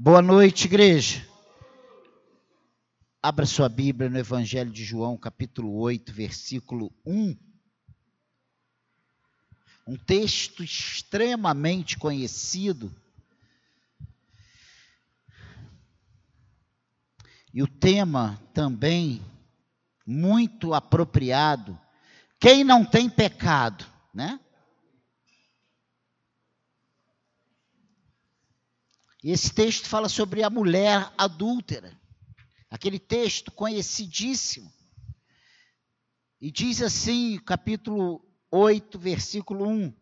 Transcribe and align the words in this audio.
Boa 0.00 0.22
noite, 0.22 0.66
igreja. 0.66 1.28
Abra 3.20 3.44
sua 3.44 3.68
Bíblia 3.68 4.08
no 4.08 4.16
Evangelho 4.16 4.70
de 4.70 4.84
João, 4.84 5.16
capítulo 5.16 5.76
8, 5.76 6.12
versículo 6.12 6.92
1. 7.04 7.36
Um 9.88 9.96
texto 9.96 10.62
extremamente 10.62 11.98
conhecido. 11.98 12.94
E 17.52 17.60
o 17.60 17.66
tema 17.66 18.40
também 18.54 19.20
muito 20.06 20.74
apropriado. 20.74 21.76
Quem 22.38 22.62
não 22.62 22.84
tem 22.84 23.10
pecado, 23.10 23.84
né? 24.14 24.38
E 29.22 29.30
esse 29.30 29.52
texto 29.52 29.88
fala 29.88 30.08
sobre 30.08 30.42
a 30.42 30.50
mulher 30.50 31.12
adúltera. 31.18 31.92
Aquele 32.70 32.98
texto 32.98 33.50
conhecidíssimo. 33.50 34.70
E 36.40 36.50
diz 36.50 36.80
assim, 36.80 37.38
capítulo 37.38 38.24
8, 38.50 38.98
versículo 38.98 39.66
1. 39.66 39.92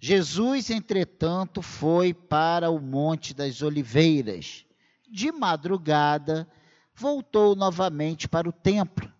Jesus, 0.00 0.70
entretanto, 0.70 1.60
foi 1.60 2.14
para 2.14 2.70
o 2.70 2.80
Monte 2.80 3.34
das 3.34 3.62
Oliveiras. 3.62 4.64
De 5.10 5.32
madrugada, 5.32 6.48
voltou 6.94 7.54
novamente 7.54 8.28
para 8.28 8.48
o 8.48 8.52
templo, 8.52 9.12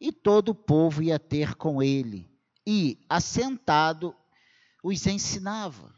e 0.00 0.12
todo 0.12 0.50
o 0.50 0.54
povo 0.54 1.02
ia 1.02 1.18
ter 1.18 1.54
com 1.54 1.82
ele. 1.82 2.30
E, 2.66 2.98
assentado, 3.08 4.14
os 4.82 5.06
ensinava. 5.06 5.97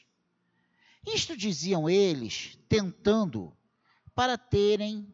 Isto 1.05 1.35
diziam 1.35 1.89
eles, 1.89 2.57
tentando, 2.69 3.55
para 4.13 4.37
terem 4.37 5.13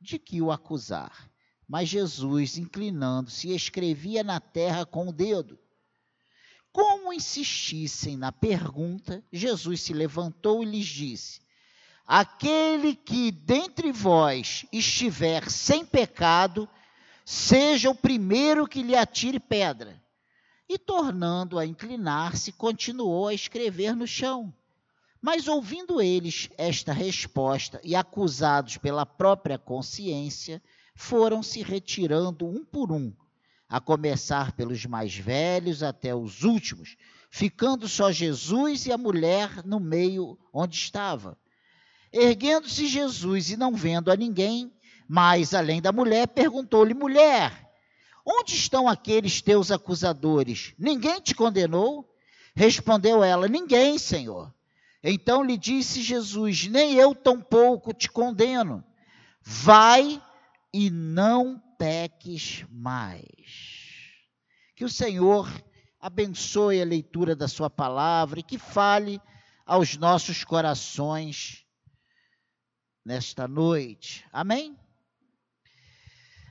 de 0.00 0.18
que 0.18 0.40
o 0.40 0.52
acusar. 0.52 1.30
Mas 1.68 1.88
Jesus, 1.88 2.56
inclinando-se, 2.56 3.52
escrevia 3.52 4.22
na 4.22 4.38
terra 4.38 4.86
com 4.86 5.08
o 5.08 5.12
dedo. 5.12 5.58
Como 6.72 7.12
insistissem 7.12 8.16
na 8.16 8.30
pergunta, 8.30 9.24
Jesus 9.32 9.80
se 9.80 9.92
levantou 9.92 10.62
e 10.62 10.66
lhes 10.66 10.86
disse: 10.86 11.40
Aquele 12.06 12.94
que 12.94 13.32
dentre 13.32 13.90
vós 13.90 14.64
estiver 14.72 15.50
sem 15.50 15.84
pecado, 15.84 16.68
seja 17.24 17.90
o 17.90 17.94
primeiro 17.94 18.68
que 18.68 18.82
lhe 18.82 18.94
atire 18.94 19.40
pedra. 19.40 20.00
E 20.68 20.78
tornando 20.78 21.58
a 21.58 21.66
inclinar-se, 21.66 22.52
continuou 22.52 23.28
a 23.28 23.34
escrever 23.34 23.96
no 23.96 24.06
chão. 24.06 24.54
Mas 25.26 25.48
ouvindo 25.48 26.00
eles 26.00 26.48
esta 26.56 26.92
resposta 26.92 27.80
e 27.82 27.96
acusados 27.96 28.76
pela 28.76 29.04
própria 29.04 29.58
consciência, 29.58 30.62
foram 30.94 31.42
se 31.42 31.62
retirando 31.64 32.46
um 32.46 32.64
por 32.64 32.92
um, 32.92 33.12
a 33.68 33.80
começar 33.80 34.52
pelos 34.52 34.86
mais 34.86 35.16
velhos 35.16 35.82
até 35.82 36.14
os 36.14 36.44
últimos, 36.44 36.96
ficando 37.28 37.88
só 37.88 38.12
Jesus 38.12 38.86
e 38.86 38.92
a 38.92 38.96
mulher 38.96 39.66
no 39.66 39.80
meio 39.80 40.38
onde 40.52 40.76
estava. 40.76 41.36
Erguendo-se 42.12 42.86
Jesus 42.86 43.50
e 43.50 43.56
não 43.56 43.74
vendo 43.74 44.12
a 44.12 44.16
ninguém, 44.16 44.72
mais 45.08 45.54
além 45.54 45.82
da 45.82 45.90
mulher, 45.90 46.28
perguntou-lhe: 46.28 46.94
Mulher, 46.94 47.68
onde 48.24 48.54
estão 48.54 48.88
aqueles 48.88 49.42
teus 49.42 49.72
acusadores? 49.72 50.72
Ninguém 50.78 51.20
te 51.20 51.34
condenou? 51.34 52.08
Respondeu 52.54 53.24
ela: 53.24 53.48
Ninguém, 53.48 53.98
Senhor. 53.98 54.54
Então 55.02 55.42
lhe 55.42 55.56
disse 55.56 56.02
Jesus: 56.02 56.66
Nem 56.66 56.94
eu 56.94 57.14
tampouco 57.14 57.92
te 57.92 58.10
condeno. 58.10 58.84
Vai 59.42 60.22
e 60.72 60.90
não 60.90 61.62
peques 61.78 62.64
mais. 62.70 63.24
Que 64.74 64.84
o 64.84 64.90
Senhor 64.90 65.48
abençoe 66.00 66.82
a 66.82 66.84
leitura 66.84 67.36
da 67.36 67.48
Sua 67.48 67.70
palavra 67.70 68.40
e 68.40 68.42
que 68.42 68.58
fale 68.58 69.20
aos 69.64 69.96
nossos 69.96 70.44
corações 70.44 71.64
nesta 73.04 73.46
noite. 73.46 74.26
Amém? 74.32 74.76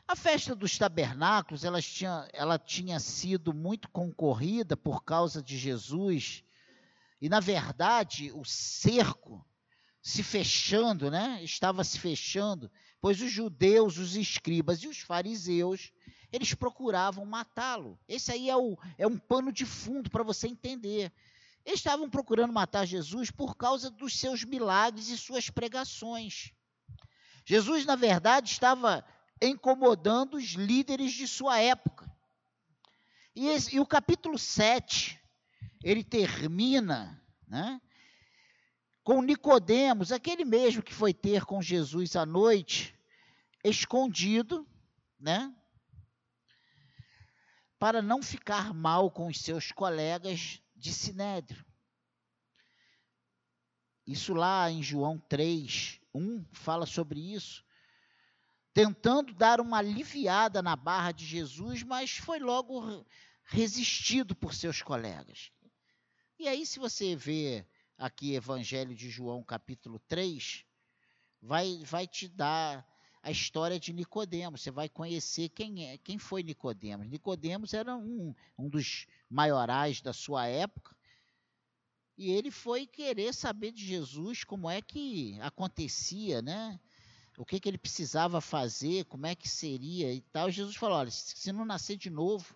A 0.07 0.15
festa 0.15 0.55
dos 0.55 0.77
tabernáculos, 0.77 1.65
ela 1.65 1.81
tinha, 1.81 2.27
ela 2.31 2.57
tinha 2.57 2.99
sido 2.99 3.53
muito 3.53 3.89
concorrida 3.89 4.77
por 4.77 5.03
causa 5.03 5.43
de 5.43 5.57
Jesus 5.57 6.44
e 7.21 7.29
na 7.29 7.39
verdade, 7.39 8.31
o 8.31 8.43
cerco 8.43 9.45
se 10.01 10.21
fechando, 10.21 11.09
né? 11.09 11.43
Estava 11.43 11.83
se 11.83 11.99
fechando, 11.99 12.71
pois 13.01 13.21
os 13.21 13.31
judeus, 13.31 13.97
os 13.97 14.15
escribas 14.15 14.83
e 14.83 14.87
os 14.87 14.99
fariseus, 14.99 15.91
eles 16.31 16.53
procuravam 16.53 17.25
matá-lo. 17.25 17.97
Esse 18.07 18.31
aí 18.31 18.49
é, 18.49 18.55
o, 18.55 18.77
é 18.97 19.07
um 19.07 19.17
pano 19.17 19.51
de 19.51 19.65
fundo 19.65 20.09
para 20.09 20.23
você 20.23 20.47
entender. 20.47 21.11
Eles 21.65 21.79
estavam 21.79 22.07
procurando 22.09 22.53
matar 22.53 22.85
Jesus 22.85 23.31
por 23.31 23.55
causa 23.55 23.89
dos 23.89 24.19
seus 24.19 24.43
milagres 24.43 25.09
e 25.09 25.17
suas 25.17 25.49
pregações. 25.49 26.51
Jesus, 27.43 27.85
na 27.85 27.95
verdade, 27.95 28.51
estava 28.51 29.03
incomodando 29.41 30.35
os 30.35 30.51
líderes 30.51 31.13
de 31.13 31.27
sua 31.27 31.59
época. 31.59 32.11
E, 33.35 33.47
esse, 33.47 33.75
e 33.75 33.79
o 33.79 33.85
capítulo 33.85 34.37
7 34.37 35.19
ele 35.85 36.03
termina, 36.03 37.23
né? 37.47 37.79
Com 39.03 39.21
Nicodemos, 39.21 40.11
aquele 40.11 40.43
mesmo 40.43 40.81
que 40.81 40.91
foi 40.91 41.13
ter 41.13 41.45
com 41.45 41.61
Jesus 41.61 42.15
à 42.15 42.25
noite, 42.25 42.97
escondido, 43.63 44.67
né? 45.19 45.55
Para 47.77 48.01
não 48.01 48.23
ficar 48.23 48.73
mal 48.73 49.11
com 49.11 49.27
os 49.27 49.39
seus 49.39 49.71
colegas 49.71 50.59
de 50.75 50.91
Sinédrio. 50.91 51.63
Isso 54.07 54.33
lá 54.33 54.71
em 54.71 54.81
João 54.81 55.19
3, 55.29 56.01
1 56.15 56.45
fala 56.51 56.87
sobre 56.87 57.19
isso. 57.19 57.63
Tentando 58.73 59.35
dar 59.35 59.61
uma 59.61 59.77
aliviada 59.77 60.63
na 60.63 60.75
barra 60.75 61.11
de 61.11 61.27
Jesus, 61.27 61.83
mas 61.83 62.17
foi 62.17 62.39
logo 62.39 63.05
resistido 63.43 64.35
por 64.35 64.55
seus 64.55 64.81
colegas. 64.81 65.51
E 66.37 66.49
aí, 66.49 66.65
se 66.65 66.79
você 66.79 67.15
vê 67.15 67.65
aqui 67.97 68.35
Evangelho 68.35 68.93
de 68.93 69.09
João, 69.09 69.41
capítulo 69.41 69.99
3, 69.99 70.65
vai, 71.41 71.81
vai 71.85 72.05
te 72.05 72.27
dar 72.27 72.85
a 73.23 73.31
história 73.31 73.79
de 73.79 73.93
Nicodemos. 73.93 74.61
Você 74.61 74.69
vai 74.69 74.89
conhecer 74.89 75.47
quem 75.47 75.87
é, 75.87 75.97
quem 75.97 76.17
foi 76.17 76.43
Nicodemos. 76.43 77.07
Nicodemos 77.07 77.73
era 77.73 77.95
um, 77.95 78.35
um 78.57 78.67
dos 78.67 79.07
maiorais 79.29 80.01
da 80.01 80.11
sua 80.11 80.45
época. 80.45 80.93
E 82.17 82.31
ele 82.31 82.51
foi 82.51 82.85
querer 82.85 83.33
saber 83.33 83.71
de 83.71 83.85
Jesus 83.85 84.43
como 84.43 84.69
é 84.69 84.81
que 84.81 85.39
acontecia, 85.41 86.41
né? 86.41 86.77
O 87.37 87.45
que, 87.45 87.61
que 87.61 87.69
ele 87.69 87.77
precisava 87.77 88.41
fazer, 88.41 89.05
como 89.05 89.25
é 89.25 89.35
que 89.35 89.47
seria 89.47 90.13
e 90.13 90.19
tal. 90.19 90.51
Jesus 90.51 90.75
falou: 90.75 90.97
olha, 90.97 91.11
se 91.11 91.51
não 91.53 91.63
nascer 91.63 91.95
de 91.95 92.09
novo, 92.09 92.55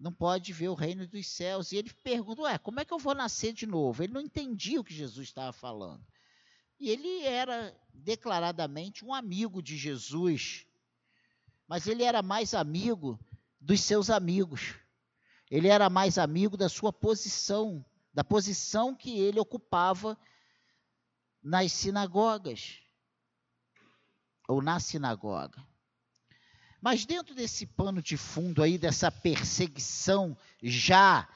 não 0.00 0.10
pode 0.10 0.50
ver 0.50 0.68
o 0.68 0.74
reino 0.74 1.06
dos 1.06 1.26
céus. 1.26 1.70
E 1.70 1.76
ele 1.76 1.92
pergunta: 2.02 2.42
Ué, 2.42 2.56
como 2.56 2.80
é 2.80 2.84
que 2.84 2.92
eu 2.92 2.98
vou 2.98 3.14
nascer 3.14 3.52
de 3.52 3.66
novo? 3.66 4.02
Ele 4.02 4.14
não 4.14 4.22
entendia 4.22 4.80
o 4.80 4.84
que 4.84 4.94
Jesus 4.94 5.28
estava 5.28 5.52
falando. 5.52 6.02
E 6.78 6.88
ele 6.88 7.22
era 7.22 7.78
declaradamente 7.92 9.04
um 9.04 9.12
amigo 9.12 9.62
de 9.62 9.76
Jesus, 9.76 10.66
mas 11.68 11.86
ele 11.86 12.02
era 12.02 12.22
mais 12.22 12.54
amigo 12.54 13.20
dos 13.60 13.82
seus 13.82 14.08
amigos. 14.08 14.74
Ele 15.50 15.68
era 15.68 15.90
mais 15.90 16.16
amigo 16.16 16.56
da 16.56 16.70
sua 16.70 16.90
posição, 16.90 17.84
da 18.14 18.24
posição 18.24 18.94
que 18.94 19.18
ele 19.18 19.38
ocupava 19.38 20.18
nas 21.42 21.72
sinagogas 21.72 22.78
ou 24.48 24.62
na 24.62 24.80
sinagoga. 24.80 25.62
Mas 26.80 27.04
dentro 27.04 27.34
desse 27.34 27.66
pano 27.66 28.00
de 28.00 28.16
fundo 28.16 28.62
aí, 28.62 28.78
dessa 28.78 29.10
perseguição 29.10 30.36
já 30.62 31.28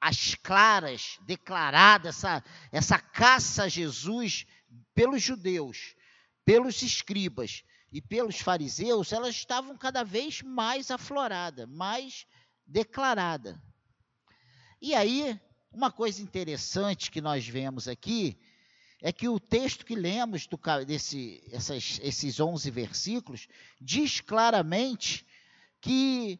às 0.00 0.34
claras, 0.36 1.18
declarada, 1.22 2.08
essa, 2.08 2.42
essa 2.70 2.98
caça 2.98 3.64
a 3.64 3.68
Jesus 3.68 4.46
pelos 4.94 5.22
judeus, 5.22 5.94
pelos 6.44 6.82
escribas 6.82 7.64
e 7.92 8.00
pelos 8.00 8.40
fariseus, 8.40 9.12
elas 9.12 9.34
estavam 9.34 9.76
cada 9.76 10.04
vez 10.04 10.40
mais 10.42 10.90
aflorada, 10.90 11.66
mais 11.66 12.24
declarada. 12.64 13.60
E 14.80 14.94
aí, 14.94 15.38
uma 15.72 15.90
coisa 15.90 16.22
interessante 16.22 17.10
que 17.10 17.20
nós 17.20 17.46
vemos 17.46 17.88
aqui 17.88 18.38
é 19.02 19.12
que 19.12 19.28
o 19.28 19.40
texto 19.40 19.84
que 19.84 19.94
lemos 19.94 20.46
do, 20.46 20.58
desse, 20.86 21.42
essas, 21.50 21.98
esses 22.02 22.38
11 22.38 22.70
versículos 22.70 23.48
diz 23.80 24.20
claramente 24.20 25.26
que 25.80 26.38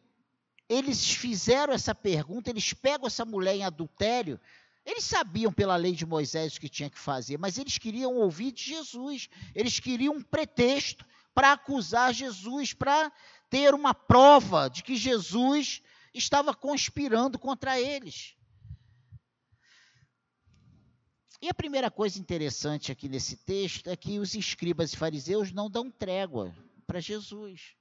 eles 0.69 1.11
fizeram 1.11 1.73
essa 1.73 1.93
pergunta, 1.93 2.49
eles 2.49 2.71
pegam 2.71 3.07
essa 3.07 3.25
mulher 3.25 3.55
em 3.55 3.63
adultério, 3.63 4.39
eles 4.85 5.03
sabiam 5.03 5.51
pela 5.51 5.75
lei 5.75 5.93
de 5.93 6.05
Moisés 6.05 6.55
o 6.55 6.59
que 6.59 6.69
tinha 6.69 6.89
que 6.89 6.97
fazer, 6.97 7.37
mas 7.37 7.57
eles 7.57 7.77
queriam 7.77 8.15
ouvir 8.15 8.51
de 8.51 8.63
Jesus, 8.63 9.27
eles 9.53 9.79
queriam 9.79 10.15
um 10.15 10.21
pretexto 10.21 11.05
para 11.33 11.53
acusar 11.53 12.13
Jesus, 12.13 12.73
para 12.73 13.11
ter 13.49 13.73
uma 13.73 13.93
prova 13.93 14.69
de 14.69 14.83
que 14.83 14.95
Jesus 14.95 15.81
estava 16.13 16.53
conspirando 16.53 17.37
contra 17.37 17.79
eles. 17.79 18.35
E 21.41 21.49
a 21.49 21.53
primeira 21.53 21.89
coisa 21.89 22.19
interessante 22.19 22.91
aqui 22.91 23.09
nesse 23.09 23.35
texto 23.35 23.89
é 23.89 23.95
que 23.95 24.19
os 24.19 24.35
escribas 24.35 24.93
e 24.93 24.97
fariseus 24.97 25.51
não 25.51 25.71
dão 25.71 25.89
trégua 25.89 26.55
para 26.85 26.99
Jesus. 26.99 27.75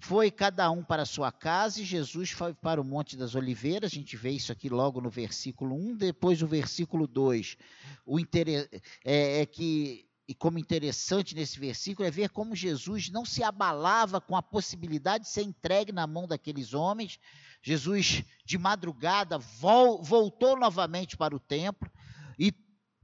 Foi 0.00 0.30
cada 0.30 0.68
um 0.70 0.82
para 0.82 1.02
a 1.02 1.06
sua 1.06 1.30
casa 1.30 1.80
e 1.80 1.84
Jesus 1.84 2.30
foi 2.30 2.52
para 2.52 2.80
o 2.80 2.84
Monte 2.84 3.16
das 3.16 3.34
Oliveiras. 3.34 3.92
A 3.92 3.94
gente 3.94 4.16
vê 4.16 4.30
isso 4.30 4.50
aqui 4.50 4.68
logo 4.68 5.00
no 5.00 5.10
versículo 5.10 5.74
1, 5.74 5.96
depois 5.96 6.42
o 6.42 6.46
versículo 6.48 7.06
2. 7.06 7.56
O 8.04 8.18
inter... 8.18 8.68
é, 9.04 9.40
é 9.40 9.46
que 9.46 10.07
e 10.28 10.34
como 10.34 10.58
interessante 10.58 11.34
nesse 11.34 11.58
versículo 11.58 12.06
é 12.06 12.10
ver 12.10 12.28
como 12.28 12.54
Jesus 12.54 13.08
não 13.08 13.24
se 13.24 13.42
abalava 13.42 14.20
com 14.20 14.36
a 14.36 14.42
possibilidade 14.42 15.24
de 15.24 15.30
ser 15.30 15.42
entregue 15.42 15.90
na 15.90 16.06
mão 16.06 16.28
daqueles 16.28 16.74
homens. 16.74 17.18
Jesus, 17.62 18.22
de 18.44 18.58
madrugada, 18.58 19.38
vol 19.38 20.02
voltou 20.02 20.54
novamente 20.54 21.16
para 21.16 21.34
o 21.34 21.40
templo 21.40 21.90
e 22.38 22.52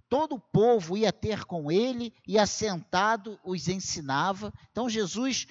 todo 0.07 0.35
o 0.35 0.41
povo 0.41 0.99
ia 0.99 1.11
ter 1.11 1.47
com 1.47 1.73
ele 1.73 2.13
e 2.29 2.39
assentado 2.39 3.41
os 3.43 3.69
ensinava. 3.69 4.53
Então 4.71 4.87
Jesus, 4.87 5.47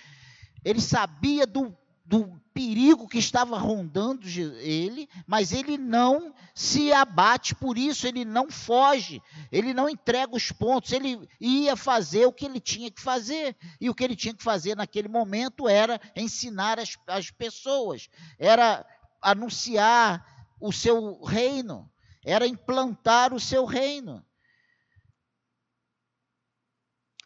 ele 0.64 0.80
sabia 0.80 1.48
do 1.48 1.76
do 2.06 2.42
perigo 2.54 3.08
que 3.08 3.18
estava 3.18 3.58
rondando 3.58 4.28
ele, 4.28 5.08
mas 5.26 5.54
ele 5.54 5.78
não 5.78 6.34
se 6.54 6.92
abate 6.92 7.56
por 7.56 7.78
isso, 7.78 8.06
ele 8.06 8.26
não 8.26 8.52
foge, 8.52 9.22
ele 9.52 9.74
não 9.74 9.90
entrega 9.90 10.36
os 10.36 10.52
pontos, 10.52 10.92
ele 10.92 11.28
ia 11.40 11.76
fazer 11.76 12.26
o 12.26 12.34
que 12.34 12.46
ele 12.46 12.60
tinha 12.60 12.92
que 12.92 13.02
fazer. 13.02 13.56
E 13.80 13.90
o 13.90 13.96
que 13.96 14.04
ele 14.04 14.16
tinha 14.16 14.34
que 14.34 14.44
fazer 14.44 14.76
naquele 14.76 15.08
momento 15.08 15.68
era 15.68 16.00
ensinar 16.16 16.78
as, 16.78 16.98
as 17.08 17.32
pessoas, 17.32 18.10
era 18.38 18.86
anunciar 19.22 20.26
o 20.60 20.72
seu 20.72 21.24
reino, 21.24 21.90
era 22.26 22.46
implantar 22.46 23.34
o 23.34 23.40
seu 23.40 23.66
reino. 23.66 24.24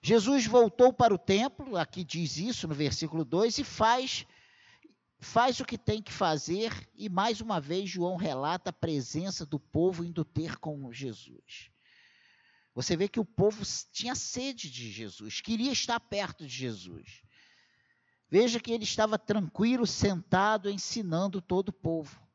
Jesus 0.03 0.45
voltou 0.45 0.94
para 0.94 1.13
o 1.13 1.18
templo, 1.18 1.75
aqui 1.75 2.03
diz 2.03 2.38
isso 2.38 2.68
no 2.68 2.74
versículo 2.74 3.25
2, 3.25 3.57
e 3.57 3.63
faz 3.63 4.25
faz 5.19 5.59
o 5.59 5.65
que 5.65 5.77
tem 5.77 6.01
que 6.01 6.11
fazer, 6.11 6.71
e 6.95 7.09
mais 7.09 7.41
uma 7.41 7.59
vez 7.59 7.89
João 7.89 8.15
relata 8.15 8.69
a 8.69 8.73
presença 8.73 9.45
do 9.45 9.59
povo 9.59 10.03
indo 10.03 10.23
ter 10.23 10.57
com 10.57 10.91
Jesus. 10.91 11.71
Você 12.75 12.95
vê 12.95 13.07
que 13.07 13.19
o 13.19 13.25
povo 13.25 13.63
tinha 13.91 14.13
sede 14.13 14.69
de 14.69 14.91
Jesus, 14.91 15.41
queria 15.41 15.71
estar 15.71 15.99
perto 15.99 16.45
de 16.45 16.53
Jesus. 16.53 17.23
Veja 18.29 18.59
que 18.59 18.71
ele 18.71 18.83
estava 18.83 19.17
tranquilo, 19.17 19.87
sentado, 19.87 20.69
ensinando 20.69 21.41
todo 21.41 21.69
o 21.69 21.73
povo. 21.73 22.26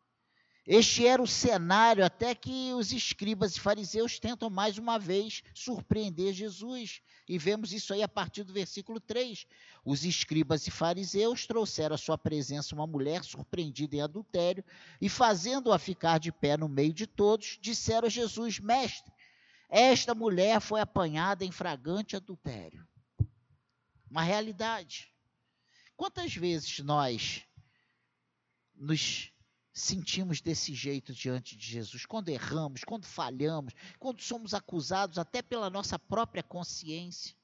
Este 0.65 1.05
era 1.05 1.21
o 1.21 1.27
cenário 1.27 2.05
até 2.05 2.37
que 2.37 2.73
os 2.75 2.93
escribas 2.93 3.57
e 3.57 3.61
fariseus 3.61 4.21
tentam 4.21 4.49
mais 4.49 4.79
uma 4.79 4.97
vez 4.97 5.43
surpreender 5.53 6.33
Jesus. 6.33 7.01
E 7.29 7.37
vemos 7.37 7.73
isso 7.73 7.93
aí 7.93 8.01
a 8.01 8.09
partir 8.09 8.45
do 8.45 8.53
versículo 8.53 9.01
3. 9.01 9.45
Os 9.85 10.05
escribas 10.05 10.65
e 10.69 10.71
fariseus 10.71 11.47
trouxeram 11.47 11.97
à 11.97 11.99
sua 11.99 12.17
presença 12.17 12.77
uma 12.77 12.87
mulher 12.87 13.25
surpreendida 13.25 13.97
em 13.97 14.03
adultério 14.03 14.65
e, 15.01 15.09
fazendo-a 15.09 15.81
ficar 15.81 16.19
de 16.19 16.31
pé 16.31 16.57
no 16.57 16.69
meio 16.69 16.93
de 16.93 17.09
todos, 17.09 17.59
disseram 17.61 18.07
a 18.07 18.11
Jesus: 18.11 18.61
Mestre, 18.61 19.13
esta 19.69 20.15
mulher 20.15 20.61
foi 20.61 20.81
apanhada 20.81 21.45
em 21.45 21.51
fragante 21.51 22.15
adultério. 22.15 22.87
Uma 24.09 24.23
realidade. 24.23 25.13
Quantas 25.97 26.35
vezes 26.35 26.79
nós 26.81 27.43
nos 28.75 29.32
sentimos 29.73 30.41
desse 30.41 30.75
jeito 30.75 31.15
diante 31.15 31.57
de 31.57 31.65
Jesus, 31.65 32.05
quando 32.05 32.29
erramos, 32.29 32.85
quando 32.85 33.07
falhamos, 33.07 33.73
quando 33.99 34.21
somos 34.21 34.53
acusados 34.53 35.19
até 35.19 35.41
pela 35.41 35.71
nossa 35.71 35.99
própria 35.99 36.43
consciência. 36.43 37.35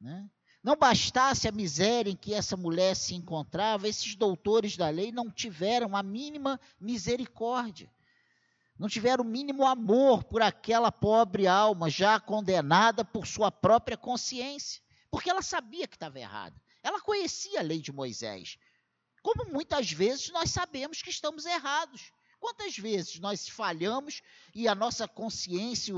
Né? 0.00 0.28
Não 0.62 0.76
bastasse 0.76 1.46
a 1.46 1.52
miséria 1.52 2.10
em 2.10 2.16
que 2.16 2.32
essa 2.32 2.56
mulher 2.56 2.96
se 2.96 3.14
encontrava, 3.14 3.88
esses 3.88 4.14
doutores 4.14 4.76
da 4.76 4.88
lei 4.88 5.12
não 5.12 5.30
tiveram 5.30 5.94
a 5.94 6.02
mínima 6.02 6.58
misericórdia, 6.80 7.92
não 8.78 8.88
tiveram 8.88 9.24
o 9.24 9.26
mínimo 9.26 9.66
amor 9.66 10.24
por 10.24 10.40
aquela 10.40 10.90
pobre 10.90 11.46
alma 11.46 11.90
já 11.90 12.18
condenada 12.18 13.04
por 13.04 13.26
sua 13.26 13.50
própria 13.50 13.96
consciência, 13.96 14.82
porque 15.10 15.28
ela 15.28 15.42
sabia 15.42 15.86
que 15.86 15.96
estava 15.96 16.18
errada. 16.18 16.60
Ela 16.82 17.00
conhecia 17.00 17.60
a 17.60 17.62
lei 17.62 17.80
de 17.80 17.92
Moisés, 17.92 18.56
como 19.22 19.44
muitas 19.50 19.90
vezes 19.92 20.30
nós 20.30 20.50
sabemos 20.50 21.00
que 21.00 21.10
estamos 21.10 21.46
errados. 21.46 22.12
Quantas 22.40 22.76
vezes 22.76 23.20
nós 23.20 23.48
falhamos 23.48 24.20
e 24.52 24.66
a 24.66 24.74
nossa 24.74 25.06
consciência 25.06 25.94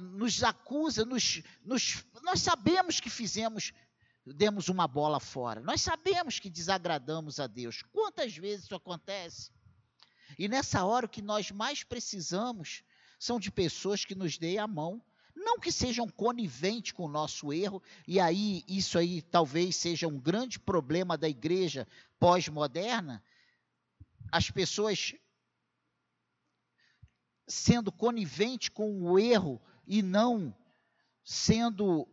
nos 0.00 0.42
acusa, 0.42 1.04
nos, 1.04 1.42
nos, 1.64 2.04
nós 2.22 2.40
sabemos 2.40 2.98
que 2.98 3.08
fizemos, 3.08 3.72
demos 4.26 4.68
uma 4.68 4.88
bola 4.88 5.20
fora, 5.20 5.60
nós 5.60 5.80
sabemos 5.80 6.40
que 6.40 6.50
desagradamos 6.50 7.38
a 7.38 7.46
Deus. 7.46 7.82
Quantas 7.92 8.36
vezes 8.36 8.64
isso 8.64 8.74
acontece? 8.74 9.52
E 10.36 10.48
nessa 10.48 10.84
hora 10.84 11.06
o 11.06 11.08
que 11.08 11.22
nós 11.22 11.52
mais 11.52 11.84
precisamos 11.84 12.82
são 13.16 13.38
de 13.38 13.50
pessoas 13.50 14.04
que 14.04 14.16
nos 14.16 14.38
deem 14.38 14.58
a 14.58 14.66
mão 14.66 15.00
não 15.34 15.58
que 15.58 15.72
sejam 15.72 16.08
coniventes 16.08 16.92
com 16.92 17.04
o 17.04 17.08
nosso 17.08 17.52
erro, 17.52 17.82
e 18.06 18.20
aí 18.20 18.64
isso 18.68 18.98
aí 18.98 19.22
talvez 19.22 19.76
seja 19.76 20.06
um 20.06 20.18
grande 20.18 20.58
problema 20.58 21.16
da 21.16 21.28
igreja 21.28 21.86
pós-moderna, 22.18 23.22
as 24.30 24.50
pessoas 24.50 25.14
sendo 27.46 27.90
coniventes 27.90 28.68
com 28.68 29.02
o 29.02 29.18
erro 29.18 29.60
e 29.86 30.02
não 30.02 30.54
sendo 31.24 32.08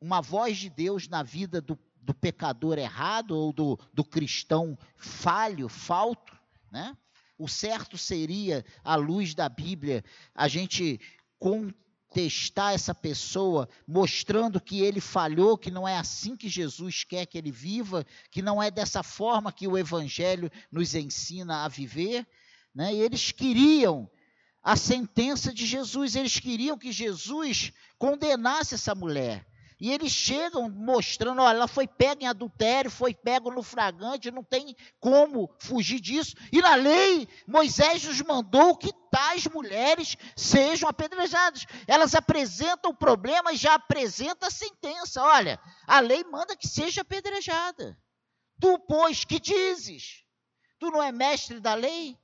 uma 0.00 0.20
voz 0.20 0.58
de 0.58 0.70
Deus 0.70 1.08
na 1.08 1.22
vida 1.22 1.60
do, 1.60 1.78
do 2.00 2.14
pecador 2.14 2.78
errado 2.78 3.32
ou 3.32 3.52
do, 3.52 3.78
do 3.92 4.04
cristão 4.04 4.78
falho, 4.96 5.68
falto, 5.68 6.36
né? 6.70 6.96
O 7.38 7.48
certo 7.48 7.98
seria, 7.98 8.64
à 8.82 8.96
luz 8.96 9.34
da 9.34 9.48
Bíblia, 9.48 10.02
a 10.34 10.48
gente 10.48 10.98
testar 12.16 12.72
essa 12.72 12.94
pessoa, 12.94 13.68
mostrando 13.86 14.58
que 14.58 14.80
ele 14.80 15.02
falhou, 15.02 15.58
que 15.58 15.70
não 15.70 15.86
é 15.86 15.98
assim 15.98 16.34
que 16.34 16.48
Jesus 16.48 17.04
quer 17.04 17.26
que 17.26 17.36
ele 17.36 17.50
viva, 17.50 18.06
que 18.30 18.40
não 18.40 18.62
é 18.62 18.70
dessa 18.70 19.02
forma 19.02 19.52
que 19.52 19.68
o 19.68 19.76
Evangelho 19.76 20.50
nos 20.72 20.94
ensina 20.94 21.62
a 21.62 21.68
viver. 21.68 22.26
Né? 22.74 22.94
E 22.94 23.00
eles 23.02 23.32
queriam 23.32 24.10
a 24.62 24.76
sentença 24.76 25.52
de 25.52 25.66
Jesus, 25.66 26.16
eles 26.16 26.40
queriam 26.40 26.78
que 26.78 26.90
Jesus 26.90 27.70
condenasse 27.98 28.74
essa 28.74 28.94
mulher. 28.94 29.46
E 29.78 29.92
eles 29.92 30.10
chegam 30.10 30.70
mostrando, 30.70 31.42
olha, 31.42 31.56
ela 31.56 31.68
foi 31.68 31.86
pega 31.86 32.24
em 32.24 32.26
adultério, 32.26 32.90
foi 32.90 33.14
pega 33.14 33.50
no 33.50 33.62
fragante, 33.62 34.30
não 34.30 34.42
tem 34.42 34.74
como 34.98 35.54
fugir 35.58 36.00
disso. 36.00 36.34
E 36.50 36.62
na 36.62 36.74
lei, 36.74 37.28
Moisés 37.46 38.02
nos 38.04 38.22
mandou 38.22 38.74
que 38.74 38.90
tais 39.10 39.46
mulheres 39.46 40.16
sejam 40.34 40.88
apedrejadas. 40.88 41.66
Elas 41.86 42.14
apresentam 42.14 42.90
o 42.90 42.96
problema 42.96 43.52
e 43.52 43.56
já 43.56 43.74
apresenta 43.74 44.46
a 44.46 44.50
sentença. 44.50 45.22
Olha, 45.22 45.60
a 45.86 46.00
lei 46.00 46.24
manda 46.24 46.56
que 46.56 46.66
seja 46.66 47.02
apedrejada. 47.02 47.98
Tu, 48.58 48.78
pois, 48.88 49.24
que 49.24 49.38
dizes? 49.38 50.24
Tu 50.78 50.90
não 50.90 51.02
é 51.02 51.12
mestre 51.12 51.60
da 51.60 51.74
lei? 51.74 52.18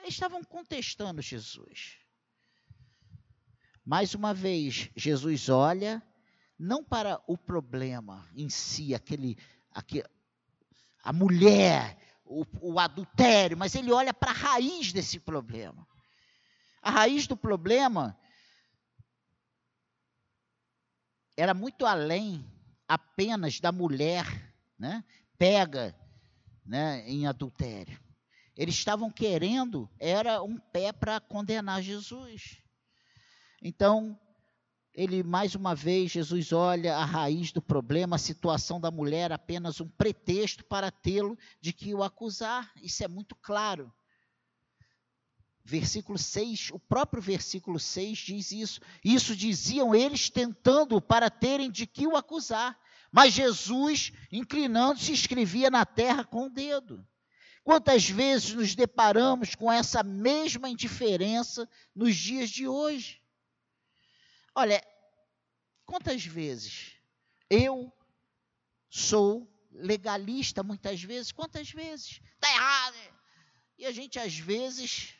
Eles 0.00 0.14
estavam 0.14 0.42
contestando 0.42 1.22
Jesus. 1.22 1.98
Mais 3.88 4.14
uma 4.14 4.34
vez, 4.34 4.90
Jesus 4.94 5.48
olha 5.48 6.02
não 6.58 6.84
para 6.84 7.22
o 7.26 7.38
problema 7.38 8.28
em 8.36 8.50
si, 8.50 8.94
aquele, 8.94 9.38
aquele 9.70 10.04
a 11.02 11.10
mulher, 11.10 11.96
o, 12.22 12.44
o 12.60 12.78
adultério, 12.78 13.56
mas 13.56 13.74
ele 13.74 13.90
olha 13.90 14.12
para 14.12 14.30
a 14.30 14.34
raiz 14.34 14.92
desse 14.92 15.18
problema. 15.18 15.88
A 16.82 16.90
raiz 16.90 17.26
do 17.26 17.34
problema 17.34 18.14
era 21.34 21.54
muito 21.54 21.86
além 21.86 22.44
apenas 22.86 23.58
da 23.58 23.72
mulher, 23.72 24.54
né? 24.78 25.02
Pega, 25.38 25.98
né, 26.62 27.08
em 27.08 27.26
adultério. 27.26 27.98
Eles 28.54 28.74
estavam 28.74 29.10
querendo, 29.10 29.90
era 29.98 30.42
um 30.42 30.58
pé 30.58 30.92
para 30.92 31.18
condenar 31.20 31.80
Jesus. 31.80 32.67
Então, 33.62 34.18
ele 34.94 35.22
mais 35.22 35.54
uma 35.54 35.74
vez, 35.74 36.10
Jesus 36.10 36.52
olha 36.52 36.96
a 36.96 37.04
raiz 37.04 37.52
do 37.52 37.62
problema, 37.62 38.16
a 38.16 38.18
situação 38.18 38.80
da 38.80 38.90
mulher 38.90 39.30
apenas 39.30 39.80
um 39.80 39.88
pretexto 39.88 40.64
para 40.64 40.90
tê-lo 40.90 41.38
de 41.60 41.72
que 41.72 41.94
o 41.94 42.02
acusar. 42.02 42.72
Isso 42.82 43.04
é 43.04 43.08
muito 43.08 43.36
claro. 43.36 43.92
Versículo 45.64 46.18
6, 46.18 46.70
o 46.72 46.78
próprio 46.78 47.22
versículo 47.22 47.78
6 47.78 48.18
diz 48.18 48.50
isso. 48.52 48.80
Isso 49.04 49.36
diziam 49.36 49.94
eles 49.94 50.30
tentando 50.30 51.00
para 51.00 51.30
terem 51.30 51.70
de 51.70 51.86
que 51.86 52.06
o 52.06 52.16
acusar. 52.16 52.76
Mas 53.12 53.34
Jesus, 53.34 54.12
inclinando-se, 54.32 55.12
escrevia 55.12 55.70
na 55.70 55.84
terra 55.84 56.24
com 56.24 56.46
o 56.46 56.50
dedo. 56.50 57.06
Quantas 57.62 58.08
vezes 58.08 58.54
nos 58.54 58.74
deparamos 58.74 59.54
com 59.54 59.70
essa 59.70 60.02
mesma 60.02 60.68
indiferença 60.68 61.68
nos 61.94 62.16
dias 62.16 62.50
de 62.50 62.66
hoje? 62.66 63.20
Olha, 64.60 64.84
quantas 65.86 66.26
vezes 66.26 66.96
eu 67.48 67.96
sou 68.90 69.48
legalista 69.70 70.64
muitas 70.64 71.00
vezes, 71.00 71.30
quantas 71.30 71.70
vezes? 71.70 72.20
Está 72.34 72.50
errado. 72.50 72.96
E 73.78 73.86
a 73.86 73.92
gente 73.92 74.18
às 74.18 74.36
vezes 74.36 75.14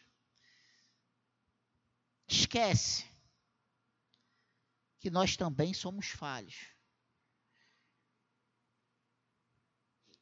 esquece 2.27 3.09
que 4.99 5.09
nós 5.09 5.37
também 5.37 5.73
somos 5.73 6.09
falhos. 6.09 6.57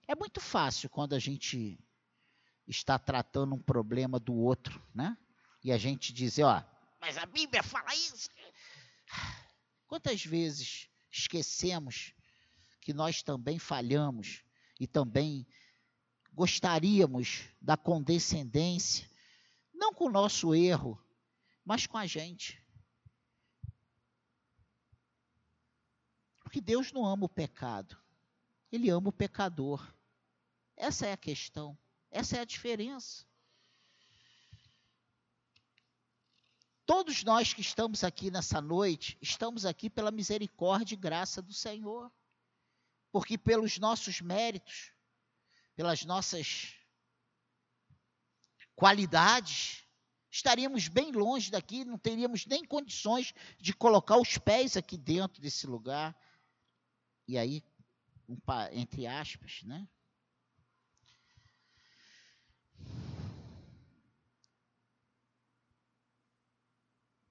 É 0.07 0.15
muito 0.15 0.43
fácil 0.43 0.91
quando 0.91 1.15
a 1.15 1.19
gente 1.19 1.83
está 2.67 2.99
tratando 2.99 3.55
um 3.55 3.63
problema 3.63 4.21
do 4.21 4.35
outro, 4.35 4.87
né? 4.95 5.17
E 5.65 5.73
a 5.73 5.79
gente 5.79 6.13
dizer, 6.13 6.43
ó, 6.43 6.63
mas 7.01 7.19
a 7.19 7.27
Bíblia 7.27 7.63
fala 7.63 7.95
isso. 7.95 8.29
Quantas 9.87 10.25
vezes 10.25 10.89
esquecemos 11.11 12.13
que 12.81 12.93
nós 12.93 13.23
também 13.23 13.59
falhamos 13.59 14.43
e 14.79 14.87
também 14.87 15.47
gostaríamos 16.33 17.45
da 17.61 17.77
condescendência, 17.77 19.09
não 19.73 19.93
com 19.93 20.05
o 20.05 20.13
nosso 20.13 20.55
erro, 20.55 21.03
mas 21.65 21.87
com 21.87 21.97
a 21.97 22.07
gente. 22.07 22.63
Porque 26.43 26.61
Deus 26.61 26.93
não 26.93 27.05
ama 27.05 27.25
o 27.25 27.29
pecado, 27.29 27.99
Ele 28.71 28.91
ama 28.91 29.09
o 29.09 29.13
pecador. 29.13 29.85
Essa 30.77 31.07
é 31.07 31.13
a 31.13 31.17
questão. 31.17 31.77
Essa 32.11 32.37
é 32.37 32.41
a 32.41 32.45
diferença. 32.45 33.27
Todos 36.87 37.25
nós 37.25 37.53
que 37.53 37.61
estamos 37.61 38.05
aqui 38.05 38.31
nessa 38.31 38.61
noite, 38.61 39.19
estamos 39.21 39.67
aqui 39.67 39.91
pela 39.91 40.13
misericórdia 40.13 40.95
e 40.95 40.97
graça 40.97 41.43
do 41.43 41.53
Senhor. 41.53 42.13
Porque 43.11 43.37
pelos 43.37 43.77
nossos 43.79 44.21
méritos, 44.21 44.93
pelas 45.75 46.05
nossas 46.05 46.77
qualidades, 48.77 49.83
estaríamos 50.31 50.87
bem 50.87 51.11
longe 51.11 51.51
daqui, 51.51 51.85
não 51.85 51.99
teríamos 51.99 52.47
nem 52.47 52.65
condições 52.65 53.35
de 53.59 53.75
colocar 53.75 54.19
os 54.19 54.39
pés 54.39 54.77
aqui 54.77 54.97
dentro 54.97 55.43
desse 55.43 55.67
lugar. 55.67 56.17
E 57.27 57.37
aí, 57.37 57.65
entre 58.71 59.09
aspas, 59.09 59.63
né? 59.65 59.89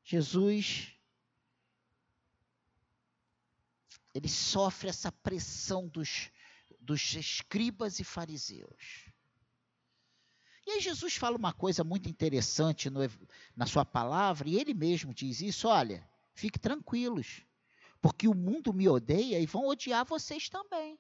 Jesus 0.06 0.96
ele 4.14 4.30
sofre 4.30 4.88
essa 4.88 5.12
pressão 5.12 5.90
dos, 5.90 6.32
dos 6.80 7.14
escribas 7.16 8.00
e 8.00 8.04
fariseus. 8.06 9.10
E 10.66 10.72
aí 10.72 10.80
Jesus 10.80 11.16
fala 11.16 11.36
uma 11.36 11.52
coisa 11.52 11.84
muito 11.84 12.08
interessante 12.08 12.90
no, 12.90 13.02
na 13.56 13.66
sua 13.66 13.84
palavra, 13.84 14.48
e 14.48 14.56
ele 14.56 14.74
mesmo 14.74 15.14
diz 15.14 15.42
isso: 15.42 15.68
olha, 15.68 16.08
fique 16.34 16.58
tranquilos, 16.58 17.42
porque 18.02 18.28
o 18.28 18.34
mundo 18.34 18.74
me 18.74 18.88
odeia 18.88 19.40
e 19.40 19.46
vão 19.46 19.68
odiar 19.68 20.06
vocês 20.06 20.48
também. 20.48 20.98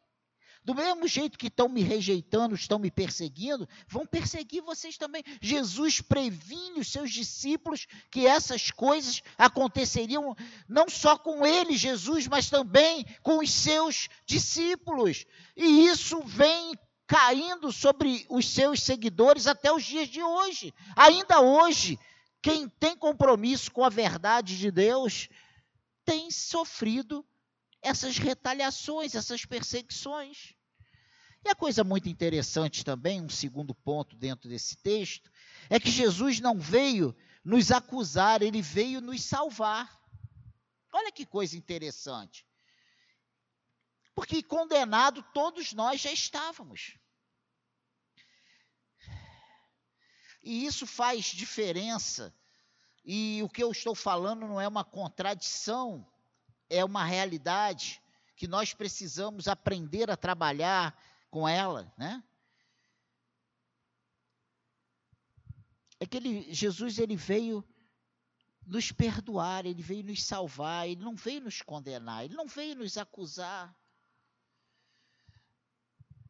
Do 0.65 0.73
mesmo 0.73 1.07
jeito 1.07 1.37
que 1.37 1.45
estão 1.45 1.69
me 1.69 1.83
rejeitando, 1.83 2.55
estão 2.55 2.79
me 2.79 2.89
perseguindo, 2.89 3.69
vão 3.87 4.03
perseguir 4.03 4.63
vocês 4.63 4.97
também. 4.97 5.23
Jesus 5.39 6.01
previne 6.01 6.79
os 6.79 6.91
seus 6.91 7.11
discípulos 7.11 7.85
que 8.09 8.25
essas 8.25 8.71
coisas 8.71 9.21
aconteceriam 9.37 10.35
não 10.67 10.89
só 10.89 11.19
com 11.19 11.45
ele, 11.45 11.77
Jesus, 11.77 12.25
mas 12.25 12.49
também 12.49 13.05
com 13.21 13.37
os 13.37 13.51
seus 13.51 14.09
discípulos. 14.25 15.27
E 15.55 15.85
isso 15.85 16.19
vem 16.23 16.73
caindo 17.05 17.71
sobre 17.71 18.25
os 18.27 18.49
seus 18.49 18.81
seguidores 18.81 19.45
até 19.45 19.71
os 19.71 19.83
dias 19.83 20.09
de 20.09 20.23
hoje. 20.23 20.73
Ainda 20.95 21.41
hoje, 21.41 21.99
quem 22.41 22.67
tem 22.67 22.97
compromisso 22.97 23.71
com 23.71 23.83
a 23.83 23.89
verdade 23.89 24.57
de 24.57 24.71
Deus 24.71 25.29
tem 26.03 26.31
sofrido 26.31 27.23
essas 27.83 28.17
retaliações, 28.17 29.13
essas 29.13 29.45
perseguições. 29.45 30.54
E 31.45 31.49
a 31.49 31.53
coisa 31.53 31.83
muito 31.83 32.09
interessante 32.09 32.83
também, 32.83 33.21
um 33.21 33.29
segundo 33.29 33.75
ponto 33.75 34.15
dentro 34.15 34.49
desse 34.49 34.75
texto, 34.77 35.31
é 35.69 35.79
que 35.79 35.91
Jesus 35.91 36.39
não 36.39 36.59
veio 36.59 37.15
nos 37.43 37.71
acusar, 37.71 38.41
ele 38.41 38.63
veio 38.63 38.99
nos 38.99 39.23
salvar. 39.23 40.01
Olha 40.91 41.11
que 41.11 41.23
coisa 41.23 41.55
interessante. 41.55 42.47
Porque 44.15 44.41
condenado 44.41 45.21
todos 45.35 45.71
nós 45.71 46.01
já 46.01 46.11
estávamos. 46.11 46.97
E 50.41 50.65
isso 50.65 50.87
faz 50.87 51.25
diferença. 51.25 52.33
E 53.03 53.43
o 53.43 53.49
que 53.49 53.61
eu 53.61 53.71
estou 53.71 53.93
falando 53.93 54.47
não 54.47 54.59
é 54.59 54.67
uma 54.67 54.83
contradição, 54.83 56.03
é 56.67 56.83
uma 56.83 57.05
realidade 57.05 58.01
que 58.35 58.47
nós 58.47 58.73
precisamos 58.73 59.47
aprender 59.47 60.09
a 60.09 60.17
trabalhar 60.17 60.99
com 61.35 61.45
ela, 61.45 61.93
né? 61.97 62.23
É 65.99 66.05
que 66.05 66.15
ele, 66.15 66.53
Jesus 66.53 66.97
ele 66.97 67.17
veio 67.17 67.61
nos 68.65 68.89
perdoar, 68.93 69.65
ele 69.65 69.83
veio 69.83 70.05
nos 70.05 70.23
salvar, 70.23 70.87
ele 70.87 71.03
não 71.03 71.13
veio 71.13 71.41
nos 71.41 71.61
condenar, 71.61 72.23
ele 72.23 72.35
não 72.35 72.47
veio 72.47 72.77
nos 72.77 72.97
acusar. 72.97 73.77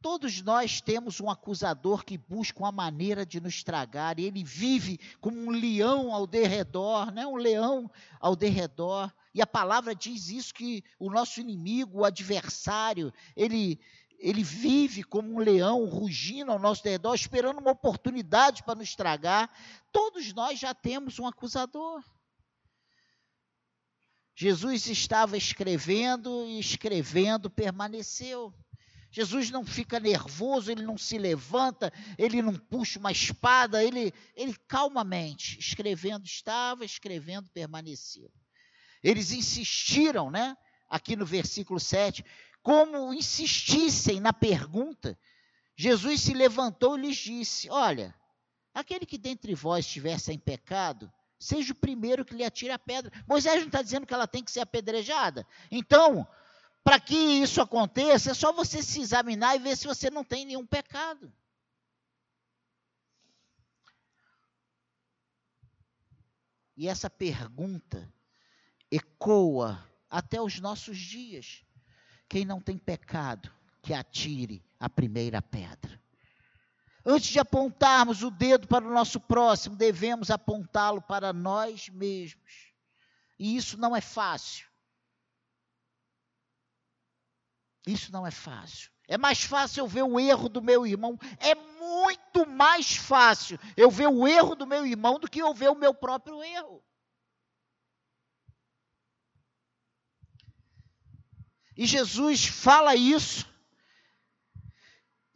Todos 0.02 0.42
nós 0.42 0.82
temos 0.82 1.22
um 1.22 1.30
acusador 1.30 2.04
que 2.04 2.18
busca 2.18 2.58
uma 2.60 2.72
maneira 2.72 3.24
de 3.24 3.40
nos 3.40 3.64
tragar, 3.64 4.18
e 4.18 4.24
ele 4.26 4.44
vive 4.44 5.00
como 5.22 5.38
um 5.38 5.52
leão 5.52 6.12
ao 6.12 6.26
derredor, 6.26 7.12
né? 7.12 7.28
um 7.28 7.36
leão 7.36 7.92
ao 8.20 8.36
derredor. 8.36 9.14
E 9.36 9.42
a 9.42 9.46
palavra 9.46 9.94
diz 9.94 10.30
isso: 10.30 10.54
que 10.54 10.84
o 10.98 11.12
nosso 11.12 11.40
inimigo, 11.40 12.00
o 12.00 12.06
adversário, 12.06 13.14
ele, 13.36 13.80
ele 14.20 14.44
vive 14.44 15.04
como 15.04 15.34
um 15.34 15.40
leão 15.40 15.86
rugindo 15.86 16.52
ao 16.52 16.60
nosso 16.60 16.84
redor, 16.84 17.16
esperando 17.16 17.60
uma 17.60 17.72
oportunidade 17.72 18.64
para 18.64 18.76
nos 18.76 18.90
estragar. 18.90 19.50
Todos 19.92 20.34
nós 20.34 20.60
já 20.60 20.74
temos 20.74 21.20
um 21.20 21.28
acusador. 21.28 22.04
Jesus 24.36 24.88
estava 24.88 25.38
escrevendo 25.38 26.46
e 26.46 26.60
escrevendo 26.60 27.50
permaneceu. 27.50 28.54
Jesus 29.10 29.50
não 29.50 29.66
fica 29.66 29.98
nervoso, 29.98 30.70
ele 30.70 30.84
não 30.84 30.98
se 30.98 31.18
levanta, 31.18 31.90
ele 32.18 32.42
não 32.42 32.54
puxa 32.54 33.00
uma 33.00 33.14
espada, 33.14 33.82
ele, 33.82 34.14
ele 34.36 34.54
calmamente, 34.68 35.58
escrevendo 35.58 36.26
estava, 36.26 36.84
escrevendo 36.84 37.50
permaneceu. 37.52 38.30
Eles 39.02 39.32
insistiram, 39.32 40.30
né? 40.30 40.58
Aqui 40.90 41.16
no 41.16 41.26
versículo 41.26 41.80
7, 41.80 42.26
como 42.66 43.14
insistissem 43.14 44.20
na 44.20 44.34
pergunta, 44.34 45.16
Jesus 45.78 46.22
se 46.22 46.34
levantou 46.34 46.98
e 46.98 47.02
lhes 47.02 47.18
disse: 47.18 47.70
Olha, 47.70 48.12
aquele 48.74 49.06
que 49.06 49.20
dentre 49.20 49.54
vós 49.54 49.86
estiver 49.86 50.20
sem 50.20 50.40
pecado, 50.40 51.14
seja 51.40 51.74
o 51.74 51.76
primeiro 51.76 52.26
que 52.26 52.34
lhe 52.34 52.44
atire 52.44 52.72
a 52.72 52.80
pedra. 52.80 53.12
Moisés 53.28 53.60
não 53.60 53.68
está 53.68 53.84
dizendo 53.84 54.08
que 54.08 54.14
ela 54.16 54.26
tem 54.26 54.44
que 54.44 54.50
ser 54.50 54.62
apedrejada. 54.62 55.48
Então, 55.70 56.28
para 56.84 57.00
que 57.00 57.16
isso 57.16 57.62
aconteça, 57.62 58.32
é 58.32 58.34
só 58.34 58.52
você 58.52 58.82
se 58.82 59.00
examinar 59.00 59.56
e 59.56 59.60
ver 59.60 59.78
se 59.78 59.86
você 59.86 60.10
não 60.10 60.24
tem 60.24 60.44
nenhum 60.44 60.66
pecado. 60.66 61.32
E 66.76 66.88
essa 66.88 67.12
pergunta 67.12 68.12
ecoa 68.90 69.88
até 70.10 70.42
os 70.42 70.60
nossos 70.60 70.98
dias. 70.98 71.65
Quem 72.28 72.46
não 72.46 72.60
tem 72.60 72.78
pecado, 72.78 73.52
que 73.82 73.94
atire 73.94 74.64
a 74.80 74.90
primeira 74.90 75.42
pedra. 75.42 76.02
Antes 77.06 77.30
de 77.30 77.40
apontarmos 77.40 78.24
o 78.24 78.32
dedo 78.32 78.68
para 78.68 78.84
o 78.84 78.92
nosso 78.92 79.20
próximo, 79.20 79.76
devemos 79.76 80.32
apontá-lo 80.32 81.02
para 81.02 81.32
nós 81.32 81.88
mesmos. 81.90 82.74
E 83.38 83.56
isso 83.56 83.78
não 83.78 83.96
é 83.96 84.02
fácil. 84.02 84.68
Isso 87.86 88.12
não 88.12 88.26
é 88.26 88.32
fácil. 88.32 88.90
É 89.08 89.18
mais 89.18 89.44
fácil 89.44 89.84
eu 89.84 89.88
ver 89.88 90.02
o 90.02 90.20
erro 90.20 90.50
do 90.50 90.64
meu 90.64 90.88
irmão. 90.88 91.20
É 91.38 91.54
muito 91.54 92.48
mais 92.48 92.96
fácil 92.96 93.60
eu 93.78 93.92
ver 93.92 94.08
o 94.08 94.28
erro 94.28 94.56
do 94.56 94.66
meu 94.66 94.84
irmão 94.86 95.20
do 95.20 95.30
que 95.30 95.40
eu 95.40 95.54
ver 95.54 95.70
o 95.70 95.76
meu 95.76 95.94
próprio 95.94 96.44
erro. 96.44 96.84
E 101.76 101.86
Jesus 101.86 102.46
fala 102.46 102.96
isso 102.96 103.46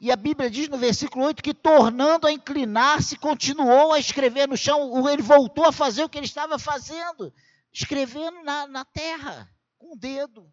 e 0.02 0.14
a 0.14 0.16
Bíblia 0.16 0.50
diz 0.50 0.70
no 0.70 0.78
versículo 0.78 1.26
8 1.26 1.44
que, 1.44 1.54
tornando 1.54 2.26
a 2.26 2.32
inclinar-se, 2.32 3.18
continuou 3.18 3.92
a 3.92 4.00
escrever 4.00 4.48
no 4.48 4.56
chão. 4.56 5.10
Ele 5.10 5.22
voltou 5.22 5.66
a 5.66 5.74
fazer 5.74 6.06
o 6.06 6.10
que 6.10 6.18
ele 6.18 6.26
estava 6.26 6.58
fazendo, 6.58 7.34
escrevendo 7.72 8.42
na, 8.42 8.66
na 8.66 8.86
terra, 8.86 9.54
com 9.78 9.94
o 9.94 9.98
dedo. 9.98 10.50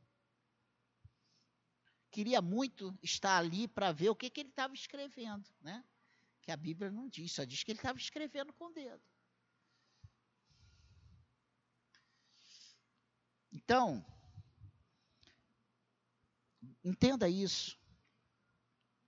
Queria 2.11 2.43
muito 2.43 2.99
estar 3.01 3.39
ali 3.39 3.69
para 3.69 3.93
ver 3.93 4.11
o 4.11 4.17
que, 4.17 4.29
que 4.29 4.41
ele 4.41 4.49
estava 4.49 4.75
escrevendo, 4.75 5.49
né? 5.61 5.85
Que 6.43 6.51
a 6.51 6.57
Bíblia 6.57 6.91
não 6.91 7.09
diz, 7.09 7.33
só 7.33 7.45
diz 7.45 7.63
que 7.63 7.71
ele 7.71 7.79
estava 7.79 7.99
escrevendo 7.99 8.53
com 8.53 8.65
o 8.67 8.73
dedo. 8.73 9.03
Então, 13.53 14.05
entenda 16.87 17.29
isso. 17.29 17.77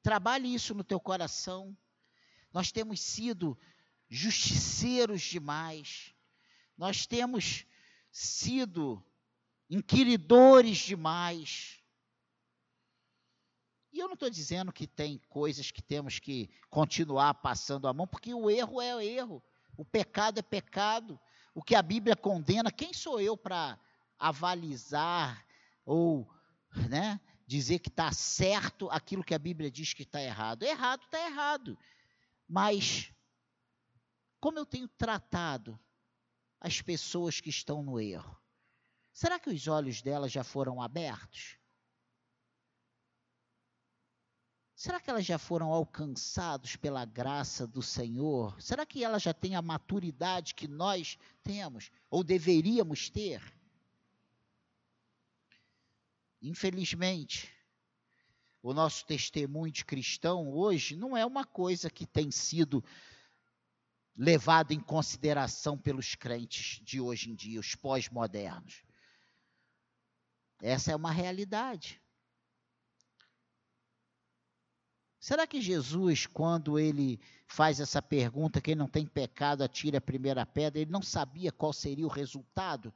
Trabalhe 0.03 0.53
isso 0.53 0.75
no 0.75 0.83
teu 0.83 0.99
coração. 0.99 1.77
Nós 2.53 2.73
temos 2.73 3.01
sido 3.01 3.57
justiceiros 4.09 5.23
demais. 5.23 6.15
Nós 6.77 7.07
temos 7.07 7.65
sido 8.11 9.05
inquiridores 9.71 10.79
demais. 10.79 11.81
E 13.93 14.01
eu 14.01 14.07
não 14.07 14.15
estou 14.15 14.31
dizendo 14.31 14.73
que 14.73 14.87
tem 14.87 15.19
coisas 15.29 15.71
que 15.71 15.83
temos 15.83 16.19
que 16.19 16.51
continuar 16.69 17.35
passando 17.35 17.87
a 17.87 17.93
mão, 17.93 18.07
porque 18.07 18.35
o 18.35 18.51
erro 18.51 18.81
é 18.81 19.05
erro, 19.05 19.43
o 19.77 19.85
pecado 19.85 20.39
é 20.39 20.43
pecado. 20.43 21.19
O 21.55 21.63
que 21.63 21.75
a 21.75 21.83
Bíblia 21.83 22.17
condena, 22.17 22.71
quem 22.71 22.93
sou 22.93 23.21
eu 23.21 23.37
para 23.37 23.79
avalizar 24.19 25.45
ou 25.85 26.29
né, 26.89 27.21
dizer 27.49 27.79
que 27.79 27.89
está 27.89 28.13
certo 28.13 28.91
aquilo 28.91 29.25
que 29.25 29.35
a 29.35 29.39
Bíblia 29.39 29.71
diz 29.71 29.95
que 29.95 30.03
está 30.03 30.23
errado. 30.23 30.65
Errado 30.65 31.03
está 31.03 31.19
errado. 31.27 31.79
Mas, 32.47 33.11
como 34.39 34.59
eu 34.59 34.67
tenho 34.67 34.87
tratado 34.87 35.81
as 36.61 36.83
pessoas 36.83 37.41
que 37.41 37.49
estão 37.49 37.83
no 37.83 37.99
erro? 37.99 38.39
Será 39.15 39.39
que 39.41 39.49
os 39.49 39.67
olhos 39.67 40.03
delas 40.03 40.31
já 40.31 40.45
foram 40.45 40.83
abertos? 40.83 41.57
Será 44.75 45.01
que 45.01 45.09
elas 45.09 45.25
já 45.25 45.39
foram 45.39 45.73
alcançados 45.73 46.77
pela 46.77 47.05
graça 47.07 47.67
do 47.67 47.83
Senhor? 47.83 48.61
Será 48.61 48.85
que 48.85 49.03
elas 49.03 49.23
já 49.23 49.33
têm 49.33 49.57
a 49.57 49.63
maturidade 49.63 50.55
que 50.55 50.69
nós 50.69 51.19
temos 51.43 51.91
ou 52.11 52.23
deveríamos 52.23 53.09
ter? 53.09 53.58
Infelizmente, 56.41 57.53
o 58.63 58.73
nosso 58.73 59.05
testemunho 59.07 59.73
de 59.73 59.85
cristão 59.85 60.49
hoje 60.49 60.97
não 60.97 61.17
é 61.17 61.25
uma 61.25 61.45
coisa 61.45 61.91
que 61.91 62.07
tem 62.07 62.31
sido 62.31 62.85
levado 64.17 64.73
em 64.73 64.81
consideração 64.81 65.79
pelos 65.79 66.15
crentes 66.15 66.81
de 66.85 67.01
hoje 67.01 67.31
em 67.31 67.35
dia, 67.35 67.61
os 67.61 67.75
pós-modernos. 67.75 68.83
Essa 70.61 70.93
é 70.93 70.97
uma 70.97 71.13
realidade. 71.13 72.01
Será 75.21 75.47
que 75.47 75.61
Jesus, 75.61 76.27
quando 76.27 76.79
ele 76.79 77.21
faz 77.47 77.81
essa 77.81 78.01
pergunta, 78.01 78.61
quem 78.61 78.75
não 78.75 78.89
tem 78.89 79.07
pecado 79.07 79.63
atire 79.63 79.97
a 79.97 80.01
primeira 80.01 80.47
pedra, 80.47 80.81
ele 80.81 80.91
não 80.91 81.03
sabia 81.03 81.53
qual 81.53 81.73
seria 81.73 82.07
o 82.07 82.11
resultado 82.11 82.95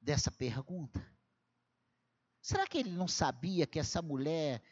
dessa 0.00 0.30
pergunta? 0.30 1.15
Será 2.46 2.64
que 2.64 2.78
ele 2.78 2.90
não 2.90 3.08
sabia 3.08 3.66
que 3.66 3.76
essa 3.76 4.00
mulher 4.00 4.62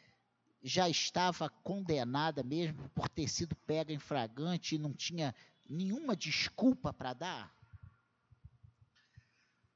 já 0.63 0.87
estava 0.87 1.49
condenada 1.49 2.41
mesmo 2.41 2.87
por 2.91 3.09
ter 3.09 3.27
sido 3.27 3.53
pega 3.67 3.91
em 3.91 3.99
fragante 3.99 4.75
e 4.75 4.77
não 4.77 4.93
tinha 4.93 5.35
nenhuma 5.67 6.15
desculpa 6.15 6.93
para 6.93 7.11
dar? 7.11 7.53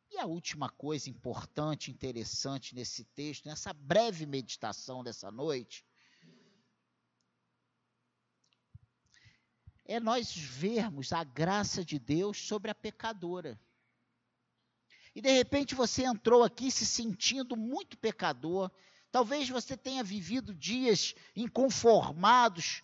E 0.10 0.18
a 0.18 0.26
última 0.26 0.70
coisa 0.70 1.10
importante, 1.10 1.92
interessante 1.92 2.74
nesse 2.74 3.04
texto, 3.04 3.48
nessa 3.48 3.74
breve 3.74 4.26
meditação 4.26 5.04
dessa 5.04 5.30
noite, 5.30 5.86
é 9.84 10.00
nós 10.00 10.34
vermos 10.34 11.12
a 11.12 11.26
graça 11.26 11.84
de 11.84 12.00
Deus 12.00 12.38
sobre 12.38 12.72
a 12.72 12.76
pecadora. 12.76 13.60
E 15.20 15.22
de 15.22 15.32
repente 15.32 15.76
você 15.76 16.06
entrou 16.06 16.46
aqui 16.46 16.72
se 16.72 16.86
sentindo 16.86 17.58
muito 17.58 17.98
pecador. 17.98 18.72
Talvez 19.12 19.50
você 19.50 19.76
tenha 19.76 20.02
vivido 20.02 20.56
dias 20.56 21.14
inconformados, 21.36 22.82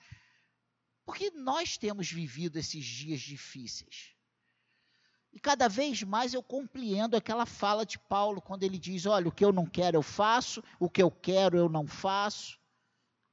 porque 1.05 1.31
nós 1.31 1.77
temos 1.77 2.11
vivido 2.11 2.59
esses 2.59 2.83
dias 2.83 3.21
difíceis. 3.21 4.13
E 5.31 5.39
cada 5.39 5.69
vez 5.69 6.03
mais 6.03 6.33
eu 6.33 6.43
compreendo 6.43 7.15
aquela 7.15 7.45
fala 7.45 7.85
de 7.85 7.97
Paulo, 7.97 8.41
quando 8.41 8.63
ele 8.63 8.77
diz: 8.77 9.05
Olha, 9.05 9.29
o 9.29 9.31
que 9.31 9.45
eu 9.45 9.53
não 9.53 9.65
quero 9.65 9.95
eu 9.95 10.03
faço, 10.03 10.61
o 10.77 10.89
que 10.89 11.01
eu 11.01 11.09
quero 11.09 11.57
eu 11.57 11.69
não 11.69 11.87
faço. 11.87 12.59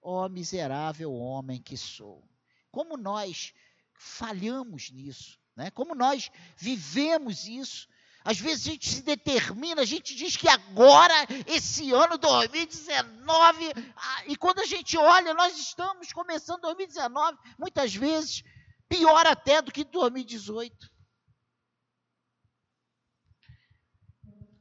Ó 0.00 0.26
oh, 0.26 0.28
miserável 0.28 1.12
homem 1.12 1.60
que 1.60 1.76
sou. 1.76 2.22
Como 2.70 2.96
nós 2.96 3.52
falhamos 3.94 4.92
nisso, 4.92 5.40
né? 5.56 5.72
como 5.72 5.92
nós 5.92 6.30
vivemos 6.56 7.48
isso. 7.48 7.88
Às 8.24 8.38
vezes 8.38 8.66
a 8.66 8.70
gente 8.70 8.88
se 8.88 9.02
determina, 9.02 9.82
a 9.82 9.84
gente 9.84 10.14
diz 10.14 10.36
que 10.36 10.48
agora, 10.48 11.14
esse 11.46 11.92
ano 11.92 12.16
2019, 12.16 13.72
ah, 13.96 14.24
e 14.26 14.36
quando 14.36 14.60
a 14.60 14.66
gente 14.66 14.96
olha, 14.96 15.34
nós 15.34 15.58
estamos 15.58 16.12
começando 16.12 16.60
2019, 16.62 17.38
muitas 17.58 17.94
vezes 17.94 18.44
pior 18.88 19.26
até 19.26 19.60
do 19.60 19.72
que 19.72 19.84
2018. 19.84 20.92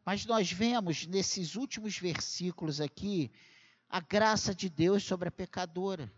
Mas 0.04 0.26
nós 0.26 0.52
vemos 0.52 1.06
nesses 1.06 1.56
últimos 1.56 1.98
versículos 1.98 2.82
aqui 2.82 3.32
a 3.88 4.00
graça 4.00 4.56
de 4.56 4.70
Deus 4.70 5.04
sobre 5.04 5.28
a 5.28 5.32
pecadora. 5.32 6.12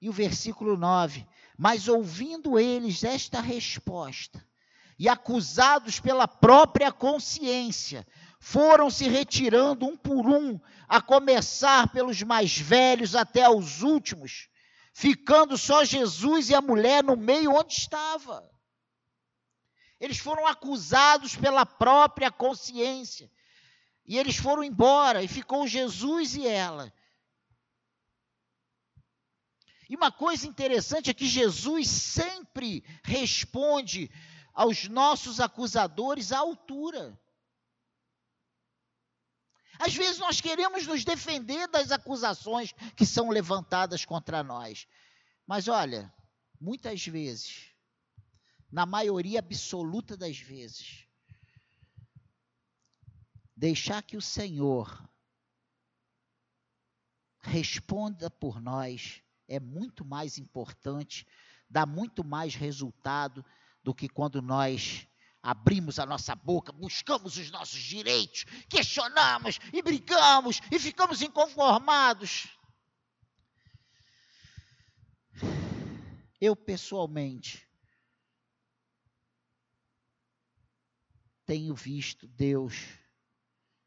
E 0.00 0.08
o 0.08 0.12
versículo 0.12 0.76
9: 0.76 1.26
Mas 1.56 1.88
ouvindo 1.88 2.58
eles 2.58 3.02
esta 3.02 3.40
resposta, 3.40 4.46
e 4.98 5.08
acusados 5.08 6.00
pela 6.00 6.26
própria 6.26 6.90
consciência, 6.90 8.06
foram 8.38 8.90
se 8.90 9.08
retirando 9.08 9.86
um 9.86 9.96
por 9.96 10.26
um, 10.26 10.58
a 10.88 11.00
começar 11.00 11.88
pelos 11.92 12.22
mais 12.22 12.56
velhos 12.56 13.14
até 13.14 13.48
os 13.48 13.82
últimos, 13.82 14.48
ficando 14.92 15.58
só 15.58 15.84
Jesus 15.84 16.48
e 16.48 16.54
a 16.54 16.60
mulher 16.60 17.02
no 17.02 17.16
meio 17.16 17.54
onde 17.54 17.74
estava. 17.74 18.48
Eles 19.98 20.18
foram 20.18 20.46
acusados 20.46 21.36
pela 21.36 21.64
própria 21.66 22.30
consciência. 22.30 23.30
E 24.06 24.16
eles 24.16 24.36
foram 24.36 24.62
embora 24.62 25.22
e 25.22 25.28
ficou 25.28 25.66
Jesus 25.66 26.36
e 26.36 26.46
ela. 26.46 26.92
E 29.88 29.96
uma 29.96 30.10
coisa 30.10 30.46
interessante 30.46 31.10
é 31.10 31.14
que 31.14 31.26
Jesus 31.26 31.88
sempre 31.88 32.84
responde 33.04 34.10
aos 34.56 34.88
nossos 34.88 35.38
acusadores 35.38 36.32
à 36.32 36.38
altura. 36.38 37.20
Às 39.78 39.94
vezes 39.94 40.18
nós 40.18 40.40
queremos 40.40 40.86
nos 40.86 41.04
defender 41.04 41.68
das 41.68 41.92
acusações 41.92 42.72
que 42.96 43.04
são 43.04 43.28
levantadas 43.28 44.06
contra 44.06 44.42
nós. 44.42 44.88
Mas 45.46 45.68
olha, 45.68 46.10
muitas 46.58 47.06
vezes, 47.06 47.70
na 48.72 48.86
maioria 48.86 49.40
absoluta 49.40 50.16
das 50.16 50.38
vezes, 50.38 51.06
deixar 53.54 54.02
que 54.02 54.16
o 54.16 54.22
Senhor 54.22 55.06
responda 57.40 58.30
por 58.30 58.58
nós 58.58 59.22
é 59.46 59.60
muito 59.60 60.02
mais 60.02 60.38
importante, 60.38 61.26
dá 61.68 61.84
muito 61.84 62.24
mais 62.24 62.54
resultado 62.54 63.44
do 63.86 63.94
que 63.94 64.08
quando 64.08 64.42
nós 64.42 65.06
abrimos 65.40 66.00
a 66.00 66.04
nossa 66.04 66.34
boca, 66.34 66.72
buscamos 66.72 67.36
os 67.36 67.52
nossos 67.52 67.78
direitos, 67.78 68.44
questionamos 68.68 69.60
e 69.72 69.80
brigamos 69.80 70.60
e 70.72 70.78
ficamos 70.80 71.22
inconformados. 71.22 72.48
Eu, 76.40 76.56
pessoalmente, 76.56 77.64
tenho 81.46 81.72
visto 81.76 82.26
Deus 82.26 82.74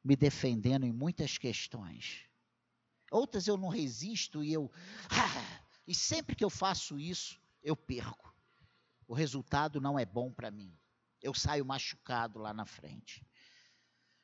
me 0.01 0.15
defendendo 0.15 0.85
em 0.85 0.93
muitas 0.93 1.38
questões. 1.38 2.25
Outras 3.12 3.49
eu 3.49 3.57
não 3.57 3.67
resisto 3.67 4.45
e 4.45 4.53
eu. 4.53 4.71
Ah, 5.09 5.62
e 5.85 5.93
sempre 5.93 6.38
que 6.38 6.45
eu 6.45 6.49
faço 6.49 6.97
isso, 6.97 7.38
eu 7.62 7.75
perco. 7.75 8.29
O 9.10 9.15
resultado 9.15 9.82
não 9.82 9.98
é 9.98 10.06
bom 10.06 10.32
para 10.32 10.52
mim. 10.52 10.72
Eu 11.19 11.34
saio 11.34 11.65
machucado 11.65 12.38
lá 12.38 12.54
na 12.54 12.67
frente. 12.67 13.26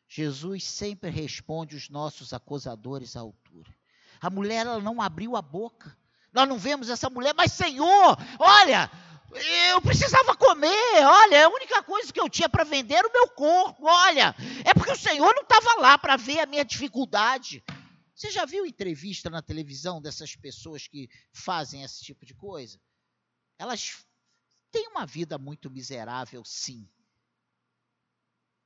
Jesus 0.08 0.64
sempre 0.64 1.10
responde 1.10 1.76
os 1.76 1.90
nossos 1.90 2.34
acusadores 2.34 3.16
à 3.16 3.22
altura. 3.22 3.76
A 4.22 4.30
mulher 4.30 4.64
ela 4.68 4.80
não 4.80 5.02
abriu 5.02 5.36
a 5.36 5.42
boca. 5.42 5.98
Nós 6.32 6.48
não 6.48 6.60
vemos 6.60 6.88
essa 6.88 7.10
mulher, 7.10 7.34
mas 7.34 7.52
Senhor, 7.52 8.16
olha, 8.38 8.92
eu 9.72 9.82
precisava 9.82 10.38
comer, 10.38 11.04
olha, 11.04 11.48
a 11.48 11.50
única 11.50 11.82
coisa 11.82 12.14
que 12.14 12.22
eu 12.22 12.30
tinha 12.30 12.48
para 12.48 12.64
vender 12.64 12.94
era 12.94 13.08
o 13.08 13.12
meu 13.12 13.28
corpo, 13.30 13.88
olha, 13.88 14.36
é 14.64 14.72
porque 14.76 14.92
o 14.92 14.98
Senhor 14.98 15.34
não 15.34 15.42
estava 15.42 15.82
lá 15.82 15.98
para 15.98 16.16
ver 16.16 16.42
a 16.42 16.46
minha 16.46 16.64
dificuldade. 16.64 17.64
Você 18.14 18.30
já 18.30 18.46
viu 18.46 18.68
entrevista 18.68 19.32
na 19.32 19.42
televisão 19.42 20.00
dessas 20.00 20.36
pessoas 20.36 20.88
que 20.88 21.10
fazem 21.34 21.82
esse 21.82 22.04
tipo 22.04 22.24
de 22.24 22.36
coisa? 22.36 22.80
Elas 23.58 24.06
têm 24.76 24.90
uma 24.90 25.06
vida 25.06 25.38
muito 25.38 25.72
miserável, 25.72 26.44
sim. 26.44 26.86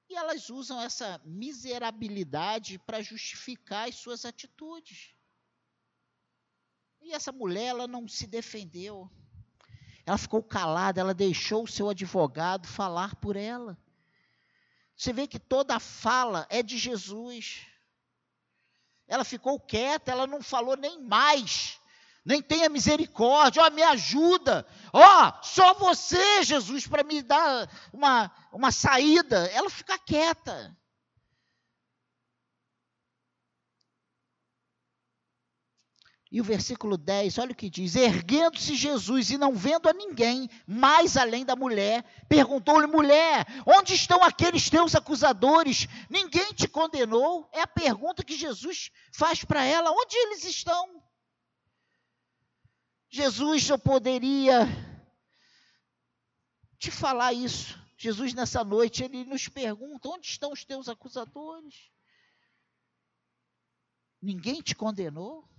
E 0.09 0.15
elas 0.15 0.49
usam 0.49 0.81
essa 0.81 1.21
miserabilidade 1.23 2.79
para 2.79 2.99
justificar 2.99 3.87
as 3.87 3.93
suas 3.93 4.25
atitudes. 4.25 5.13
E 6.99 7.13
essa 7.13 7.31
mulher, 7.31 7.67
ela 7.67 7.87
não 7.87 8.07
se 8.07 8.25
defendeu. 8.25 9.07
Ela 10.03 10.17
ficou 10.17 10.41
calada, 10.41 10.99
ela 10.99 11.13
deixou 11.13 11.65
o 11.65 11.67
seu 11.67 11.89
advogado 11.89 12.67
falar 12.67 13.15
por 13.17 13.35
ela. 13.35 13.77
Você 14.95 15.13
vê 15.13 15.27
que 15.27 15.37
toda 15.37 15.75
a 15.75 15.79
fala 15.79 16.47
é 16.49 16.63
de 16.63 16.75
Jesus. 16.75 17.67
Ela 19.07 19.23
ficou 19.23 19.59
quieta, 19.59 20.11
ela 20.11 20.25
não 20.25 20.41
falou 20.41 20.75
nem 20.75 20.99
mais. 21.03 21.78
Nem 22.25 22.41
tenha 22.41 22.69
misericórdia, 22.69 23.63
ó, 23.63 23.69
me 23.69 23.82
ajuda. 23.82 24.65
Ó, 24.93 25.34
só 25.41 25.73
você, 25.73 26.43
Jesus, 26.43 26.86
para 26.86 27.03
me 27.03 27.21
dar 27.21 27.69
uma, 27.93 28.32
uma 28.51 28.71
saída. 28.71 29.47
Ela 29.53 29.69
fica 29.69 29.97
quieta. 29.97 30.77
E 36.32 36.39
o 36.39 36.43
versículo 36.43 36.95
10, 36.95 37.39
olha 37.39 37.53
o 37.53 37.55
que 37.55 37.69
diz: 37.69 37.95
Erguendo-se 37.95 38.75
Jesus 38.75 39.32
e 39.32 39.38
não 39.38 39.55
vendo 39.55 39.89
a 39.89 39.93
ninguém, 39.93 40.47
mais 40.67 41.17
além 41.17 41.43
da 41.43 41.55
mulher, 41.55 42.03
perguntou-lhe: 42.27 42.86
Mulher, 42.86 43.47
onde 43.65 43.95
estão 43.95 44.23
aqueles 44.23 44.69
teus 44.69 44.93
acusadores? 44.93 45.88
Ninguém 46.08 46.53
te 46.53 46.67
condenou? 46.67 47.49
É 47.51 47.62
a 47.62 47.67
pergunta 47.67 48.23
que 48.23 48.38
Jesus 48.38 48.91
faz 49.12 49.43
para 49.43 49.63
ela: 49.63 49.89
Onde 49.89 50.15
eles 50.15 50.43
estão? 50.43 51.01
Jesus 53.09 53.63
só 53.63 53.77
poderia 53.77 54.67
te 56.77 56.91
falar 56.91 57.33
isso. 57.33 57.77
Jesus, 57.97 58.33
nessa 58.33 58.63
noite, 58.63 59.03
ele 59.03 59.25
nos 59.25 59.47
pergunta: 59.47 60.09
Onde 60.09 60.27
estão 60.27 60.51
os 60.51 60.63
teus 60.63 60.87
acusadores? 60.87 61.91
Ninguém 64.21 64.61
te 64.61 64.75
condenou? 64.75 65.49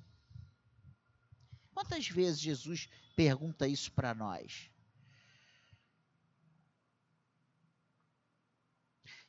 Quantas 1.75 2.09
vezes 2.09 2.41
Jesus 2.41 2.89
pergunta 3.17 3.67
isso 3.67 3.91
para 3.93 4.15
nós? 4.15 4.71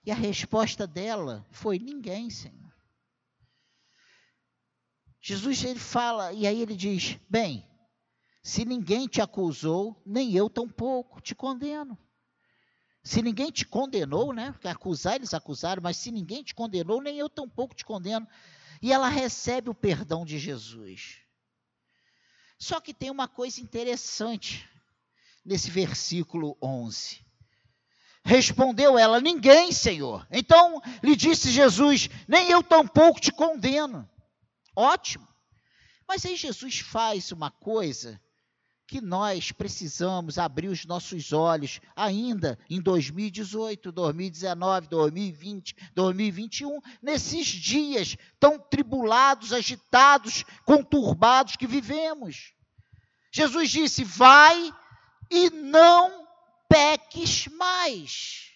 E 0.06 0.12
a 0.12 0.16
resposta 0.16 0.86
dela 0.86 1.46
foi: 1.52 1.80
ninguém, 1.80 2.30
Senhor. 2.30 2.72
Jesus 5.24 5.64
ele 5.64 5.80
fala, 5.80 6.34
e 6.34 6.48
aí 6.48 6.62
ele 6.62 6.76
diz: 6.76 7.20
bem, 7.30 7.71
se 8.44 8.66
ninguém 8.66 9.08
te 9.08 9.22
acusou, 9.22 10.02
nem 10.06 10.36
eu 10.36 10.50
tampouco 10.50 11.22
te 11.22 11.36
condeno. 11.36 11.98
Se 13.04 13.22
ninguém 13.22 13.52
te 13.52 13.66
condenou, 13.66 14.34
né? 14.34 14.52
Porque 14.52 14.68
acusar 14.68 15.16
eles 15.16 15.34
acusaram, 15.34 15.82
mas 15.82 15.98
se 15.98 16.12
ninguém 16.12 16.44
te 16.44 16.54
condenou, 16.54 17.02
nem 17.02 17.18
eu 17.18 17.30
tampouco 17.30 17.76
te 17.76 17.86
condeno. 17.86 18.28
E 18.82 18.92
ela 18.92 19.10
recebe 19.10 19.70
o 19.70 19.76
perdão 19.76 20.26
de 20.26 20.40
Jesus. 20.40 21.20
Só 22.58 22.80
que 22.80 22.94
tem 22.94 23.10
uma 23.10 23.28
coisa 23.28 23.62
interessante 23.62 24.68
nesse 25.46 25.70
versículo 25.70 26.58
11. 26.62 27.26
Respondeu 28.24 28.98
ela: 28.98 29.20
Ninguém, 29.20 29.72
Senhor. 29.72 30.28
Então 30.32 30.82
lhe 31.04 31.16
disse 31.16 31.52
Jesus: 31.52 32.08
Nem 32.28 32.50
eu 32.50 32.64
tampouco 32.64 33.20
te 33.20 33.32
condeno. 33.32 34.08
Ótimo. 34.76 35.28
Mas 36.08 36.26
aí 36.26 36.36
Jesus 36.36 36.80
faz 36.80 37.32
uma 37.32 37.50
coisa 37.50 38.22
que 38.92 39.00
nós 39.00 39.54
precisamos 39.54 40.38
abrir 40.38 40.68
os 40.68 40.86
nossos 40.86 41.32
olhos 41.32 41.80
ainda 41.96 42.60
em 42.70 42.82
2018, 42.82 43.90
2019, 43.90 44.90
2020, 44.90 45.74
2021, 45.96 46.82
nesses 47.02 47.48
dias 47.48 48.18
tão 48.38 48.60
tribulados, 48.60 49.54
agitados, 49.54 50.44
conturbados 50.66 51.56
que 51.56 51.66
vivemos. 51.66 52.52
Jesus 53.32 53.70
disse: 53.70 54.04
Vai 54.04 54.74
e 55.30 55.50
não 55.50 56.28
peques 56.68 57.48
mais. 57.48 58.51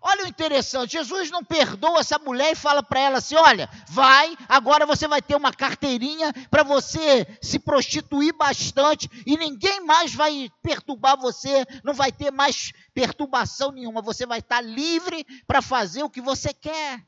Olha 0.00 0.24
o 0.24 0.28
interessante, 0.28 0.92
Jesus 0.92 1.30
não 1.30 1.42
perdoa 1.42 2.00
essa 2.00 2.18
mulher 2.18 2.52
e 2.52 2.56
fala 2.56 2.82
para 2.82 3.00
ela 3.00 3.18
assim: 3.18 3.34
olha, 3.34 3.68
vai, 3.88 4.36
agora 4.48 4.86
você 4.86 5.08
vai 5.08 5.20
ter 5.20 5.34
uma 5.34 5.52
carteirinha 5.52 6.32
para 6.50 6.62
você 6.62 7.26
se 7.42 7.58
prostituir 7.58 8.32
bastante 8.32 9.10
e 9.26 9.36
ninguém 9.36 9.84
mais 9.84 10.14
vai 10.14 10.50
perturbar 10.62 11.18
você, 11.18 11.66
não 11.82 11.94
vai 11.94 12.12
ter 12.12 12.30
mais 12.30 12.72
perturbação 12.94 13.72
nenhuma, 13.72 14.00
você 14.00 14.24
vai 14.24 14.38
estar 14.38 14.60
livre 14.60 15.26
para 15.46 15.60
fazer 15.60 16.04
o 16.04 16.10
que 16.10 16.20
você 16.20 16.54
quer. 16.54 17.02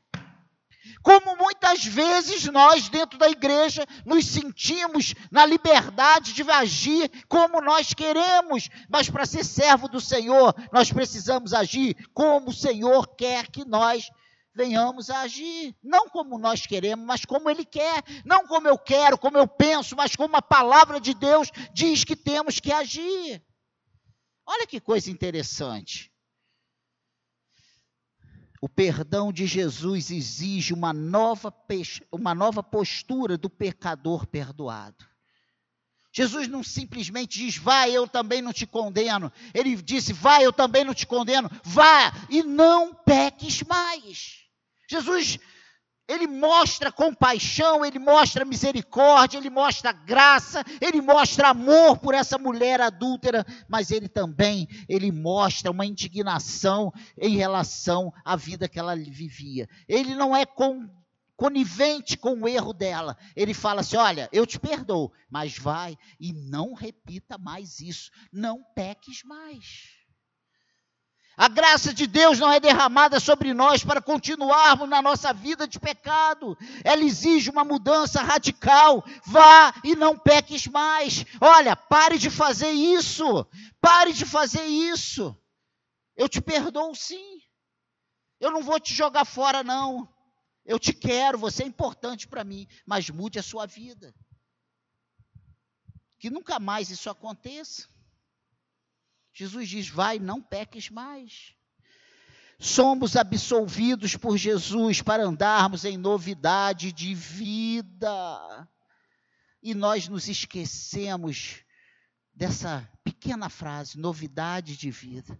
Como 1.03 1.35
muitas 1.37 1.83
vezes 1.85 2.45
nós, 2.45 2.89
dentro 2.89 3.17
da 3.17 3.29
igreja, 3.29 3.85
nos 4.05 4.25
sentimos 4.25 5.13
na 5.31 5.45
liberdade 5.45 6.33
de 6.33 6.43
agir 6.49 7.09
como 7.27 7.61
nós 7.61 7.93
queremos, 7.93 8.69
mas 8.89 9.09
para 9.09 9.25
ser 9.25 9.43
servo 9.43 9.87
do 9.87 10.01
Senhor, 10.01 10.53
nós 10.71 10.91
precisamos 10.91 11.53
agir 11.53 11.95
como 12.13 12.49
o 12.49 12.53
Senhor 12.53 13.15
quer 13.15 13.47
que 13.47 13.65
nós 13.65 14.09
venhamos 14.53 15.09
a 15.09 15.21
agir. 15.21 15.75
Não 15.83 16.09
como 16.09 16.37
nós 16.37 16.65
queremos, 16.65 17.05
mas 17.05 17.25
como 17.25 17.49
Ele 17.49 17.65
quer. 17.65 18.03
Não 18.25 18.45
como 18.47 18.67
eu 18.67 18.77
quero, 18.77 19.17
como 19.17 19.37
eu 19.37 19.47
penso, 19.47 19.95
mas 19.95 20.15
como 20.15 20.35
a 20.35 20.41
palavra 20.41 20.99
de 20.99 21.13
Deus 21.13 21.49
diz 21.73 22.03
que 22.03 22.15
temos 22.15 22.59
que 22.59 22.71
agir. 22.71 23.43
Olha 24.45 24.67
que 24.67 24.79
coisa 24.79 25.09
interessante. 25.09 26.10
O 28.61 28.69
perdão 28.69 29.33
de 29.33 29.47
Jesus 29.47 30.11
exige 30.11 30.71
uma 30.71 30.93
nova, 30.93 31.51
uma 32.11 32.35
nova 32.35 32.61
postura 32.61 33.35
do 33.35 33.49
pecador 33.49 34.27
perdoado. 34.27 35.09
Jesus 36.13 36.47
não 36.47 36.63
simplesmente 36.63 37.39
diz, 37.39 37.57
vai, 37.57 37.91
eu 37.91 38.07
também 38.07 38.39
não 38.39 38.53
te 38.53 38.67
condeno. 38.67 39.31
Ele 39.53 39.75
disse, 39.81 40.13
vai, 40.13 40.45
eu 40.45 40.53
também 40.53 40.83
não 40.83 40.93
te 40.93 41.07
condeno. 41.07 41.49
Vá 41.63 42.13
e 42.29 42.43
não 42.43 42.93
peques 42.93 43.63
mais. 43.63 44.41
Jesus 44.87 45.39
ele 46.07 46.27
mostra 46.27 46.91
compaixão, 46.91 47.85
ele 47.85 47.99
mostra 47.99 48.43
misericórdia, 48.43 49.37
ele 49.37 49.49
mostra 49.49 49.91
graça, 49.91 50.63
ele 50.81 51.01
mostra 51.01 51.49
amor 51.49 51.97
por 51.99 52.13
essa 52.13 52.37
mulher 52.37 52.81
adúltera, 52.81 53.45
mas 53.67 53.91
ele 53.91 54.09
também, 54.09 54.67
ele 54.89 55.11
mostra 55.11 55.71
uma 55.71 55.85
indignação 55.85 56.91
em 57.17 57.37
relação 57.37 58.13
à 58.25 58.35
vida 58.35 58.67
que 58.67 58.79
ela 58.79 58.95
vivia. 58.95 59.69
Ele 59.87 60.13
não 60.13 60.35
é 60.35 60.45
conivente 61.37 62.17
com 62.17 62.41
o 62.41 62.47
erro 62.47 62.73
dela. 62.73 63.17
Ele 63.35 63.53
fala 63.53 63.81
assim: 63.81 63.97
"Olha, 63.97 64.29
eu 64.33 64.45
te 64.45 64.59
perdoo, 64.59 65.11
mas 65.29 65.57
vai 65.57 65.97
e 66.19 66.33
não 66.33 66.73
repita 66.73 67.37
mais 67.37 67.79
isso. 67.79 68.11
Não 68.31 68.61
peques 68.75 69.23
mais." 69.23 70.00
A 71.41 71.47
graça 71.47 71.91
de 71.91 72.05
Deus 72.05 72.37
não 72.37 72.51
é 72.51 72.59
derramada 72.59 73.19
sobre 73.19 73.51
nós 73.51 73.83
para 73.83 73.99
continuarmos 73.99 74.87
na 74.87 75.01
nossa 75.01 75.33
vida 75.33 75.67
de 75.67 75.79
pecado. 75.79 76.55
Ela 76.83 77.01
exige 77.01 77.49
uma 77.49 77.63
mudança 77.63 78.21
radical. 78.21 79.03
Vá 79.25 79.73
e 79.83 79.95
não 79.95 80.15
peques 80.15 80.67
mais. 80.67 81.25
Olha, 81.41 81.75
pare 81.75 82.19
de 82.19 82.29
fazer 82.29 82.69
isso. 82.69 83.43
Pare 83.81 84.13
de 84.13 84.23
fazer 84.23 84.63
isso. 84.67 85.35
Eu 86.15 86.29
te 86.29 86.39
perdoo 86.39 86.93
sim. 86.93 87.41
Eu 88.39 88.51
não 88.51 88.61
vou 88.61 88.79
te 88.79 88.93
jogar 88.93 89.25
fora, 89.25 89.63
não. 89.63 90.07
Eu 90.63 90.77
te 90.77 90.93
quero, 90.93 91.39
você 91.39 91.63
é 91.63 91.65
importante 91.65 92.27
para 92.27 92.43
mim, 92.43 92.67
mas 92.85 93.09
mude 93.09 93.39
a 93.39 93.43
sua 93.43 93.65
vida. 93.65 94.13
Que 96.19 96.29
nunca 96.29 96.59
mais 96.59 96.91
isso 96.91 97.09
aconteça. 97.09 97.90
Jesus 99.33 99.69
diz: 99.69 99.87
vai, 99.87 100.19
não 100.19 100.41
peques 100.41 100.89
mais. 100.89 101.53
Somos 102.59 103.15
absolvidos 103.15 104.15
por 104.15 104.37
Jesus 104.37 105.01
para 105.01 105.23
andarmos 105.23 105.83
em 105.83 105.97
novidade 105.97 106.91
de 106.91 107.15
vida. 107.15 108.67
E 109.63 109.73
nós 109.73 110.07
nos 110.07 110.27
esquecemos 110.27 111.63
dessa 112.33 112.87
pequena 113.03 113.49
frase, 113.49 113.97
novidade 113.97 114.77
de 114.77 114.91
vida. 114.91 115.39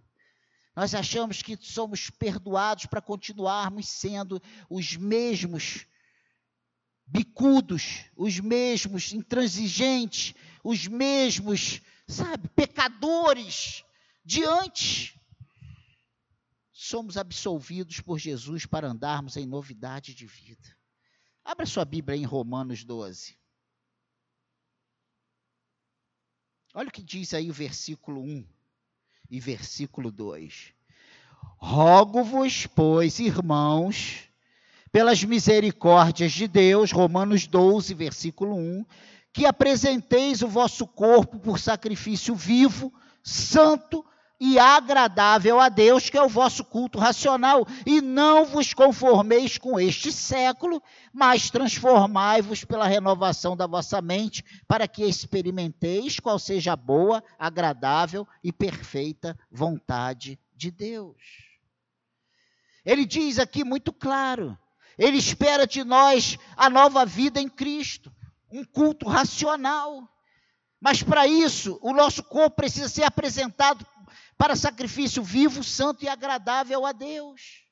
Nós 0.74 0.94
achamos 0.94 1.42
que 1.42 1.56
somos 1.60 2.08
perdoados 2.10 2.86
para 2.86 3.00
continuarmos 3.00 3.88
sendo 3.88 4.42
os 4.70 4.96
mesmos 4.96 5.86
bicudos, 7.06 8.06
os 8.16 8.40
mesmos 8.40 9.12
intransigentes, 9.12 10.34
os 10.64 10.88
mesmos, 10.88 11.82
sabe, 12.06 12.48
pecadores 12.48 13.84
de 14.24 14.44
antes. 14.44 15.14
Somos 16.72 17.16
absolvidos 17.16 18.00
por 18.00 18.18
Jesus 18.18 18.66
para 18.66 18.88
andarmos 18.88 19.36
em 19.36 19.46
novidade 19.46 20.14
de 20.14 20.26
vida. 20.26 20.76
Abra 21.44 21.66
sua 21.66 21.84
Bíblia 21.84 22.16
em 22.16 22.24
Romanos 22.24 22.84
12. 22.84 23.36
Olha 26.74 26.88
o 26.88 26.92
que 26.92 27.02
diz 27.02 27.34
aí 27.34 27.50
o 27.50 27.52
versículo 27.52 28.22
1 28.22 28.46
e 29.30 29.40
versículo 29.40 30.10
2. 30.10 30.72
Rogo-vos, 31.58 32.66
pois, 32.66 33.18
irmãos, 33.18 34.28
pelas 34.90 35.22
misericórdias 35.24 36.32
de 36.32 36.48
Deus, 36.48 36.92
Romanos 36.92 37.46
12, 37.46 37.94
versículo 37.94 38.56
1, 38.56 38.84
que 39.32 39.46
apresenteis 39.46 40.42
o 40.42 40.48
vosso 40.48 40.86
corpo 40.86 41.38
por 41.38 41.58
sacrifício 41.58 42.34
vivo, 42.34 42.92
santo 43.22 44.04
e 44.44 44.58
agradável 44.58 45.60
a 45.60 45.68
Deus, 45.68 46.10
que 46.10 46.18
é 46.18 46.22
o 46.22 46.28
vosso 46.28 46.64
culto 46.64 46.98
racional, 46.98 47.64
e 47.86 48.00
não 48.00 48.44
vos 48.44 48.74
conformeis 48.74 49.56
com 49.56 49.78
este 49.78 50.10
século, 50.10 50.82
mas 51.12 51.48
transformai-vos 51.48 52.64
pela 52.64 52.88
renovação 52.88 53.56
da 53.56 53.68
vossa 53.68 54.02
mente, 54.02 54.44
para 54.66 54.88
que 54.88 55.04
experimenteis 55.04 56.18
qual 56.18 56.40
seja 56.40 56.72
a 56.72 56.76
boa, 56.76 57.22
agradável 57.38 58.26
e 58.42 58.52
perfeita 58.52 59.38
vontade 59.48 60.40
de 60.56 60.72
Deus. 60.72 61.16
Ele 62.84 63.06
diz 63.06 63.38
aqui 63.38 63.62
muito 63.62 63.92
claro: 63.92 64.58
ele 64.98 65.18
espera 65.18 65.68
de 65.68 65.84
nós 65.84 66.36
a 66.56 66.68
nova 66.68 67.06
vida 67.06 67.40
em 67.40 67.48
Cristo, 67.48 68.12
um 68.52 68.64
culto 68.64 69.08
racional. 69.08 70.08
Mas 70.80 71.02
para 71.02 71.26
isso, 71.26 71.78
o 71.80 71.92
nosso 71.92 72.22
corpo 72.22 72.56
precisa 72.56 72.88
ser 72.88 73.04
apresentado 73.04 73.86
para 74.36 74.56
sacrifício 74.56 75.22
vivo, 75.22 75.64
santo 75.64 76.04
e 76.04 76.08
agradável 76.08 76.84
a 76.84 76.92
Deus. 76.92 77.62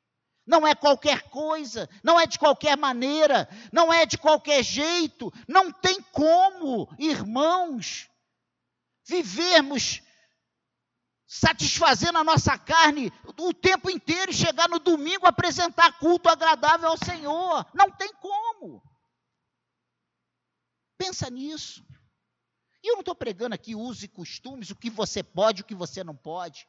Não 0.47 0.67
é 0.67 0.75
qualquer 0.75 1.23
coisa, 1.23 1.89
não 2.03 2.19
é 2.19 2.27
de 2.27 2.39
qualquer 2.39 2.77
maneira, 2.77 3.49
não 3.73 3.93
é 3.93 4.07
de 4.07 4.17
qualquer 4.17 4.63
jeito, 4.63 5.33
não 5.47 5.71
tem 5.71 6.01
como, 6.13 6.89
irmãos, 6.99 8.09
vivermos 9.07 10.03
satisfazendo 11.27 12.19
a 12.19 12.25
nossa 12.25 12.59
carne 12.59 13.13
o 13.39 13.55
tempo 13.55 13.89
inteiro 13.89 14.33
e 14.33 14.35
chegar 14.35 14.69
no 14.69 14.81
domingo 14.81 15.27
apresentar 15.27 15.99
culto 15.99 16.29
agradável 16.29 16.89
ao 16.89 16.99
Senhor. 16.99 17.65
Não 17.73 17.91
tem 17.91 18.13
como. 18.15 18.83
Pensa 21.01 21.31
nisso. 21.31 21.83
E 22.83 22.89
eu 22.91 22.93
não 22.93 23.01
estou 23.01 23.15
pregando 23.15 23.55
aqui 23.55 23.75
usos 23.75 24.03
e 24.03 24.09
costumes, 24.09 24.69
o 24.69 24.77
que 24.77 24.91
você 24.91 25.23
pode, 25.23 25.63
o 25.63 25.65
que 25.65 25.75
você 25.75 26.05
não 26.05 26.15
pode. 26.15 26.69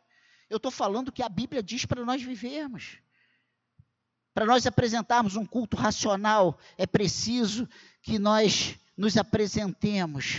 Eu 0.49 0.55
estou 0.55 0.71
falando 0.71 1.09
o 1.09 1.11
que 1.11 1.21
a 1.21 1.27
Bíblia 1.27 1.61
diz 1.61 1.85
para 1.85 2.05
nós 2.05 2.23
vivermos. 2.23 2.97
Para 4.33 4.45
nós 4.45 4.65
apresentarmos 4.65 5.35
um 5.35 5.45
culto 5.45 5.75
racional, 5.75 6.57
é 6.77 6.87
preciso 6.87 7.67
que 8.01 8.17
nós 8.17 8.79
nos 8.95 9.17
apresentemos 9.17 10.37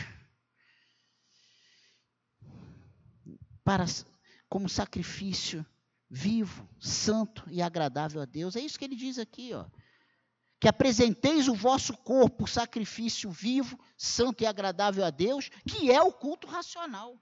para 3.62 3.84
como 4.48 4.70
sacrifício 4.70 5.66
vivo, 6.08 6.66
santo 6.80 7.44
e 7.50 7.60
agradável 7.60 8.22
a 8.22 8.24
Deus. 8.24 8.56
É 8.56 8.60
isso 8.60 8.78
que 8.78 8.86
ele 8.86 8.96
diz 8.96 9.18
aqui, 9.18 9.52
ó 9.52 9.66
que 10.62 10.68
apresenteis 10.68 11.48
o 11.48 11.54
vosso 11.56 11.92
corpo 11.92 12.46
sacrifício 12.46 13.28
vivo, 13.32 13.76
santo 13.96 14.44
e 14.44 14.46
agradável 14.46 15.04
a 15.04 15.10
Deus, 15.10 15.48
que 15.68 15.90
é 15.90 16.00
o 16.00 16.12
culto 16.12 16.46
racional. 16.46 17.20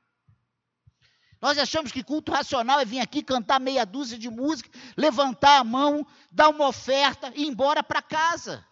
Nós 1.41 1.57
achamos 1.57 1.91
que 1.91 2.05
culto 2.05 2.31
racional 2.31 2.81
é 2.81 2.85
vir 2.85 3.01
aqui 3.01 3.23
cantar 3.23 3.59
meia 3.59 3.87
dúzia 3.87 4.19
de 4.19 4.29
música, 4.29 4.69
levantar 4.95 5.59
a 5.59 5.65
mão, 5.65 6.07
dar 6.31 6.51
uma 6.51 6.69
oferta 6.69 7.33
e 7.35 7.45
ir 7.45 7.47
embora 7.47 7.83
para 7.83 8.03
casa. 8.03 8.63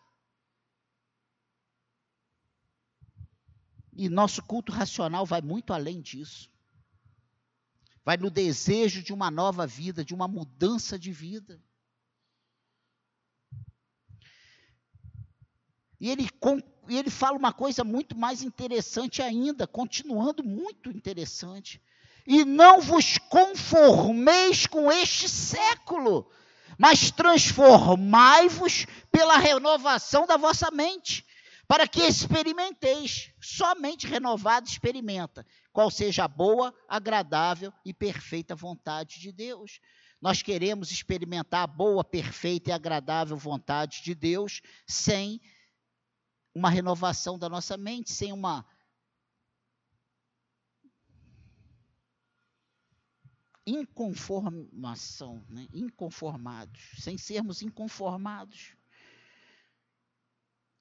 E 3.94 4.07
nosso 4.11 4.42
culto 4.42 4.70
racional 4.70 5.24
vai 5.24 5.40
muito 5.40 5.72
além 5.72 5.98
disso. 5.98 6.50
Vai 8.04 8.18
no 8.18 8.31
desejo 8.31 9.02
de 9.02 9.14
uma 9.14 9.31
nova 9.31 9.66
vida, 9.66 10.04
de 10.04 10.12
uma 10.12 10.28
mudança 10.28 10.98
de 10.98 11.11
vida. 11.11 11.59
E 16.01 16.11
ele, 16.11 16.29
e 16.89 16.97
ele 16.97 17.11
fala 17.11 17.37
uma 17.37 17.53
coisa 17.53 17.83
muito 17.83 18.17
mais 18.17 18.43
interessante 18.43 19.21
ainda, 19.23 19.67
continuando 19.67 20.45
muito 20.45 20.91
interessante. 20.91 21.81
E 22.27 22.45
não 22.45 22.81
vos 22.81 23.19
conformeis 23.19 24.67
com 24.67 24.93
este 24.93 25.29
século, 25.29 26.31
mas 26.79 27.11
transformai-vos 27.11 28.87
pela 29.11 29.39
renovação 29.39 30.27
da 30.27 30.37
vossa 30.37 30.71
mente, 30.71 31.25
para 31.67 31.89
que 31.89 32.03
experimenteis. 32.03 33.31
Somente 33.41 34.07
renovado 34.07 34.69
experimenta 34.69 35.45
qual 35.73 35.91
seja 35.91 36.25
a 36.25 36.29
boa, 36.29 36.75
agradável 36.89 37.73
e 37.85 37.93
perfeita 37.93 38.55
vontade 38.55 39.21
de 39.21 39.33
Deus. 39.33 39.81
Nós 40.21 40.43
queremos 40.43 40.91
experimentar 40.91 41.63
a 41.63 41.67
boa, 41.67 42.05
perfeita 42.05 42.71
e 42.71 42.73
agradável 42.73 43.37
vontade 43.37 44.03
de 44.03 44.15
Deus 44.15 44.61
sem 44.87 45.41
uma 46.59 46.68
renovação 46.68 47.38
da 47.38 47.49
nossa 47.49 47.77
mente, 47.77 48.11
sem 48.11 48.33
uma 48.33 48.66
inconformação, 53.64 55.44
né? 55.49 55.68
inconformados, 55.73 56.81
sem 56.99 57.16
sermos 57.16 57.62
inconformados. 57.62 58.75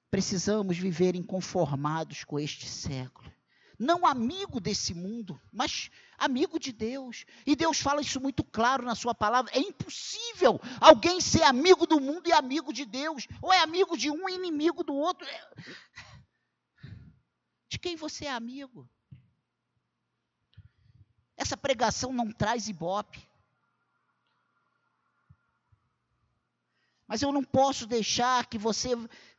Precisamos 0.09 0.77
viver 0.77 1.15
inconformados 1.15 2.23
com 2.23 2.39
este 2.39 2.65
século 2.65 3.36
não 3.77 4.05
amigo 4.05 4.59
desse 4.59 4.93
mundo, 4.93 5.39
mas 5.51 5.91
amigo 6.17 6.59
de 6.59 6.71
Deus. 6.71 7.25
E 7.45 7.55
Deus 7.55 7.79
fala 7.79 8.01
isso 8.01 8.19
muito 8.19 8.43
claro 8.43 8.83
na 8.83 8.95
sua 8.95 9.13
palavra. 9.13 9.51
É 9.53 9.59
impossível 9.59 10.59
alguém 10.81 11.21
ser 11.21 11.43
amigo 11.43 11.85
do 11.85 11.99
mundo 11.99 12.27
e 12.27 12.33
amigo 12.33 12.73
de 12.73 12.85
Deus, 12.85 13.27
ou 13.41 13.53
é 13.53 13.59
amigo 13.59 13.95
de 13.95 14.09
um 14.09 14.27
e 14.27 14.33
inimigo 14.33 14.83
do 14.83 14.93
outro. 14.93 15.27
De 17.69 17.77
quem 17.77 17.95
você 17.95 18.25
é 18.25 18.31
amigo? 18.31 18.89
Essa 21.35 21.55
pregação 21.55 22.11
não 22.11 22.31
traz 22.31 22.67
ibope. 22.67 23.27
Mas 27.07 27.21
eu 27.21 27.31
não 27.31 27.43
posso 27.43 27.85
deixar 27.85 28.47
que 28.47 28.57
você 28.57 28.89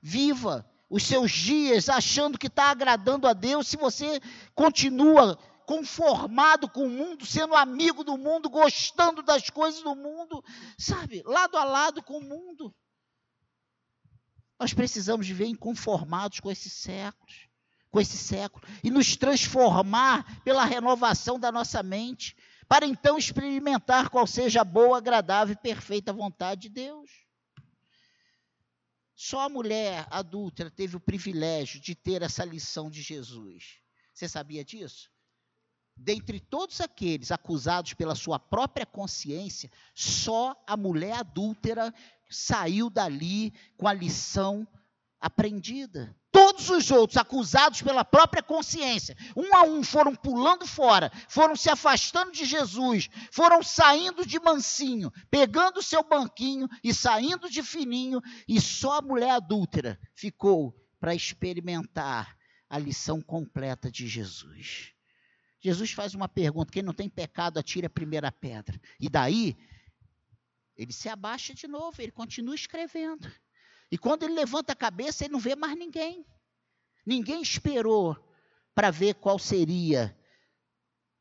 viva 0.01 0.65
os 0.89 1.03
seus 1.03 1.31
dias 1.31 1.89
achando 1.89 2.39
que 2.39 2.47
está 2.47 2.71
agradando 2.71 3.27
a 3.27 3.33
Deus, 3.33 3.69
se 3.69 3.77
você 3.77 4.21
continua 4.55 5.39
conformado 5.67 6.67
com 6.67 6.87
o 6.87 6.91
mundo, 6.91 7.27
sendo 7.27 7.55
amigo 7.55 8.03
do 8.03 8.17
mundo, 8.17 8.49
gostando 8.49 9.23
das 9.23 9.51
coisas 9.51 9.83
do 9.83 9.95
mundo, 9.95 10.43
sabe, 10.79 11.23
lado 11.27 11.59
a 11.59 11.65
lado 11.65 12.03
com 12.03 12.17
o 12.17 12.25
mundo. 12.25 12.75
Nós 14.59 14.73
precisamos 14.73 15.27
viver 15.27 15.47
inconformados 15.47 16.41
com 16.41 16.51
esses 16.51 16.73
séculos, 16.73 17.49
com 17.91 18.01
esse 18.01 18.17
século, 18.17 18.67
e 18.83 18.91
nos 18.91 19.15
transformar 19.15 20.43
pela 20.43 20.65
renovação 20.65 21.39
da 21.39 21.53
nossa 21.53 21.83
mente, 21.83 22.35
para 22.67 22.87
então 22.87 23.19
experimentar 23.19 24.09
qual 24.09 24.27
seja 24.27 24.63
a 24.63 24.65
boa, 24.65 24.97
agradável 24.97 25.53
e 25.53 25.63
perfeita 25.63 26.15
vontade 26.15 26.63
de 26.63 26.69
Deus. 26.71 27.28
Só 29.21 29.41
a 29.41 29.49
mulher 29.49 30.07
adúltera 30.13 30.71
teve 30.71 30.95
o 30.97 31.01
privilégio 31.01 31.81
de 31.81 31.93
ter 31.93 32.23
essa 32.23 32.45
lição 32.45 32.89
de 32.89 33.03
Jesus. 33.03 33.81
Você 34.15 34.29
sabia 34.29 34.65
disso? 34.65 35.11
dentre 36.01 36.39
todos 36.39 36.81
aqueles 36.81 37.33
acusados 37.33 37.93
pela 37.95 38.15
sua 38.15 38.39
própria 38.39 38.87
consciência, 38.87 39.69
só 39.93 40.55
a 40.65 40.77
mulher 40.77 41.15
adúltera 41.15 41.93
saiu 42.31 42.89
dali 42.89 43.53
com 43.77 43.89
a 43.89 43.93
lição 43.93 44.67
aprendida. 45.21 46.15
Todos 46.31 46.71
os 46.71 46.91
outros, 46.91 47.17
acusados 47.17 47.83
pela 47.83 48.05
própria 48.05 48.43
consciência, 48.43 49.17
um 49.37 49.55
a 49.55 49.63
um 49.63 49.83
foram 49.83 50.15
pulando 50.15 50.67
fora, 50.67 51.11
foram 51.29 51.57
se 51.57 51.69
afastando 51.69 52.31
de 52.31 52.45
Jesus, 52.45 53.09
foram 53.33 53.63
saindo 53.63 54.25
de 54.25 54.39
mansinho, 54.39 55.11
pegando 55.31 55.83
seu 55.83 56.03
banquinho 56.03 56.69
e 56.85 56.95
saindo 56.95 57.51
de 57.51 57.63
fininho, 57.63 58.21
e 58.47 58.61
só 58.61 58.99
a 58.99 59.03
mulher 59.03 59.31
adúltera 59.31 59.99
ficou 60.15 60.75
para 61.01 61.15
experimentar 61.15 62.37
a 62.69 62.79
lição 62.79 63.21
completa 63.21 63.91
de 63.91 64.07
Jesus. 64.07 64.93
Jesus 65.61 65.91
faz 65.91 66.15
uma 66.15 66.29
pergunta: 66.29 66.73
quem 66.73 66.83
não 66.83 66.93
tem 66.93 67.09
pecado, 67.09 67.59
atire 67.59 67.87
a 67.87 67.91
primeira 67.91 68.31
pedra. 68.31 68.81
E 69.01 69.09
daí, 69.09 69.57
ele 70.77 70.93
se 70.93 71.09
abaixa 71.09 71.55
de 71.55 71.67
novo, 71.67 72.01
ele 72.01 72.13
continua 72.13 72.55
escrevendo. 72.55 73.29
E 73.91 73.97
quando 73.97 74.25
ele 74.25 74.35
levanta 74.35 74.73
a 74.73 74.77
cabeça, 74.77 75.25
ele 75.25 75.33
não 75.33 75.41
vê 75.41 75.57
mais 75.57 75.77
ninguém. 75.77 76.27
Ninguém 77.07 77.41
esperou 77.41 78.17
para 78.75 78.91
ver 78.91 79.15
qual 79.15 79.39
seria 79.39 80.15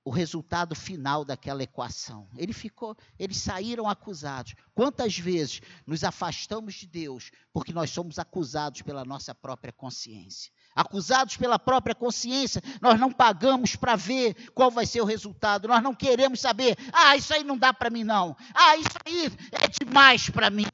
o 0.07 0.09
resultado 0.09 0.73
final 0.73 1.25
daquela 1.25 1.61
equação. 1.61 2.29
Ele 2.37 2.53
ficou, 2.53 2.95
eles 3.19 3.37
saíram 3.37 3.89
acusados. 3.89 4.55
Quantas 4.73 5.17
vezes 5.17 5.59
nos 5.85 6.01
afastamos 6.01 6.75
de 6.75 6.87
Deus 6.87 7.29
porque 7.51 7.73
nós 7.73 7.89
somos 7.89 8.17
acusados 8.17 8.81
pela 8.81 9.03
nossa 9.03 9.35
própria 9.35 9.73
consciência? 9.73 10.49
Acusados 10.73 11.35
pela 11.35 11.59
própria 11.59 11.93
consciência, 11.93 12.61
nós 12.81 12.97
não 12.97 13.11
pagamos 13.11 13.75
para 13.75 13.97
ver 13.97 14.49
qual 14.51 14.71
vai 14.71 14.85
ser 14.85 15.01
o 15.01 15.05
resultado. 15.05 15.67
Nós 15.67 15.83
não 15.83 15.93
queremos 15.93 16.39
saber, 16.39 16.77
ah, 16.93 17.17
isso 17.17 17.33
aí 17.33 17.43
não 17.43 17.57
dá 17.57 17.73
para 17.73 17.89
mim 17.89 18.05
não. 18.05 18.33
Ah, 18.53 18.77
isso 18.77 18.97
aí 19.05 19.29
é 19.51 19.67
demais 19.67 20.29
para 20.29 20.49
mim 20.49 20.65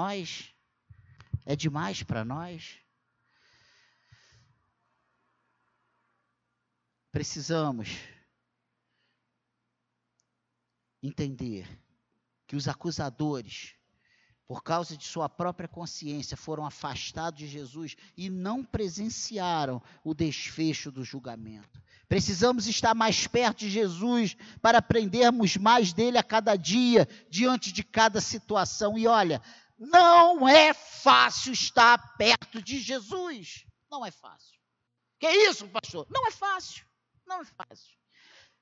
nós, 0.00 0.54
é 1.44 1.54
demais 1.54 2.02
para 2.02 2.24
nós. 2.24 2.78
Precisamos 7.12 7.90
entender 11.02 11.68
que 12.46 12.56
os 12.56 12.66
acusadores, 12.66 13.74
por 14.46 14.62
causa 14.62 14.96
de 14.96 15.04
sua 15.04 15.28
própria 15.28 15.68
consciência, 15.68 16.34
foram 16.34 16.64
afastados 16.64 17.38
de 17.38 17.46
Jesus 17.46 17.94
e 18.16 18.30
não 18.30 18.64
presenciaram 18.64 19.82
o 20.02 20.14
desfecho 20.14 20.90
do 20.90 21.04
julgamento. 21.04 21.82
Precisamos 22.08 22.66
estar 22.66 22.94
mais 22.94 23.26
perto 23.26 23.58
de 23.58 23.70
Jesus 23.70 24.34
para 24.62 24.78
aprendermos 24.78 25.58
mais 25.58 25.92
dele 25.92 26.16
a 26.16 26.22
cada 26.22 26.56
dia, 26.56 27.06
diante 27.28 27.70
de 27.70 27.84
cada 27.84 28.20
situação. 28.20 28.98
E 28.98 29.06
olha, 29.06 29.40
não 29.80 30.46
é 30.46 30.74
fácil 30.74 31.54
estar 31.54 31.96
perto 32.18 32.60
de 32.60 32.78
Jesus. 32.78 33.64
Não 33.90 34.04
é 34.04 34.10
fácil. 34.10 34.60
Que 35.18 35.26
isso, 35.28 35.66
pastor? 35.68 36.06
Não 36.10 36.26
é 36.26 36.30
fácil. 36.30 36.84
Não 37.26 37.40
é 37.40 37.44
fácil. 37.44 37.96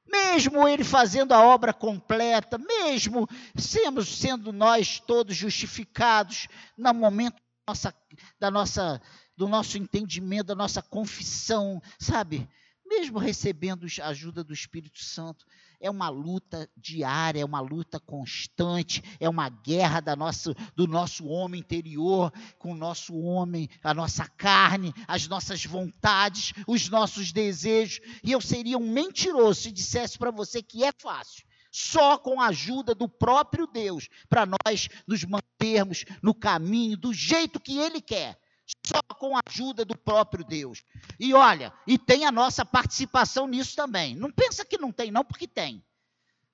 Mesmo 0.06 0.66
ele 0.66 0.84
fazendo 0.84 1.32
a 1.32 1.44
obra 1.44 1.74
completa, 1.74 2.56
mesmo 2.56 3.28
sendo, 3.56 4.04
sendo 4.04 4.52
nós 4.52 5.00
todos 5.00 5.36
justificados 5.36 6.46
no 6.76 6.94
momento 6.94 7.34
da 7.34 7.42
nossa, 7.66 7.94
da 8.38 8.50
nossa, 8.50 9.02
do 9.36 9.48
nosso 9.48 9.76
entendimento, 9.76 10.46
da 10.46 10.54
nossa 10.54 10.80
confissão, 10.80 11.82
sabe? 11.98 12.48
Mesmo 12.86 13.18
recebendo 13.18 13.86
a 14.00 14.06
ajuda 14.06 14.42
do 14.42 14.54
Espírito 14.54 15.02
Santo, 15.02 15.44
é 15.80 15.90
uma 15.90 16.08
luta 16.08 16.68
diária, 16.76 17.40
é 17.40 17.44
uma 17.44 17.60
luta 17.60 18.00
constante, 18.00 19.02
é 19.20 19.28
uma 19.28 19.48
guerra 19.48 20.00
da 20.00 20.16
nossa, 20.16 20.54
do 20.74 20.86
nosso 20.86 21.26
homem 21.26 21.60
interior 21.60 22.32
com 22.58 22.72
o 22.72 22.76
nosso 22.76 23.16
homem, 23.16 23.68
a 23.82 23.94
nossa 23.94 24.26
carne, 24.26 24.92
as 25.06 25.28
nossas 25.28 25.64
vontades, 25.64 26.52
os 26.66 26.88
nossos 26.88 27.32
desejos. 27.32 28.00
E 28.22 28.32
eu 28.32 28.40
seria 28.40 28.78
um 28.78 28.92
mentiroso 28.92 29.62
se 29.62 29.72
dissesse 29.72 30.18
para 30.18 30.30
você 30.30 30.62
que 30.62 30.84
é 30.84 30.90
fácil. 30.92 31.46
Só 31.70 32.16
com 32.16 32.40
a 32.40 32.46
ajuda 32.46 32.94
do 32.94 33.08
próprio 33.08 33.66
Deus, 33.66 34.08
para 34.28 34.46
nós 34.46 34.88
nos 35.06 35.22
mantermos 35.24 36.04
no 36.22 36.34
caminho 36.34 36.96
do 36.96 37.12
jeito 37.12 37.60
que 37.60 37.78
Ele 37.78 38.00
quer 38.00 38.38
só 38.86 39.00
com 39.18 39.36
a 39.36 39.40
ajuda 39.48 39.84
do 39.84 39.96
próprio 39.96 40.44
Deus. 40.44 40.84
E 41.18 41.34
olha, 41.34 41.72
e 41.86 41.98
tem 41.98 42.24
a 42.24 42.32
nossa 42.32 42.64
participação 42.64 43.46
nisso 43.46 43.76
também. 43.76 44.14
Não 44.14 44.30
pensa 44.30 44.64
que 44.64 44.78
não 44.78 44.92
tem, 44.92 45.10
não, 45.10 45.24
porque 45.24 45.46
tem. 45.46 45.84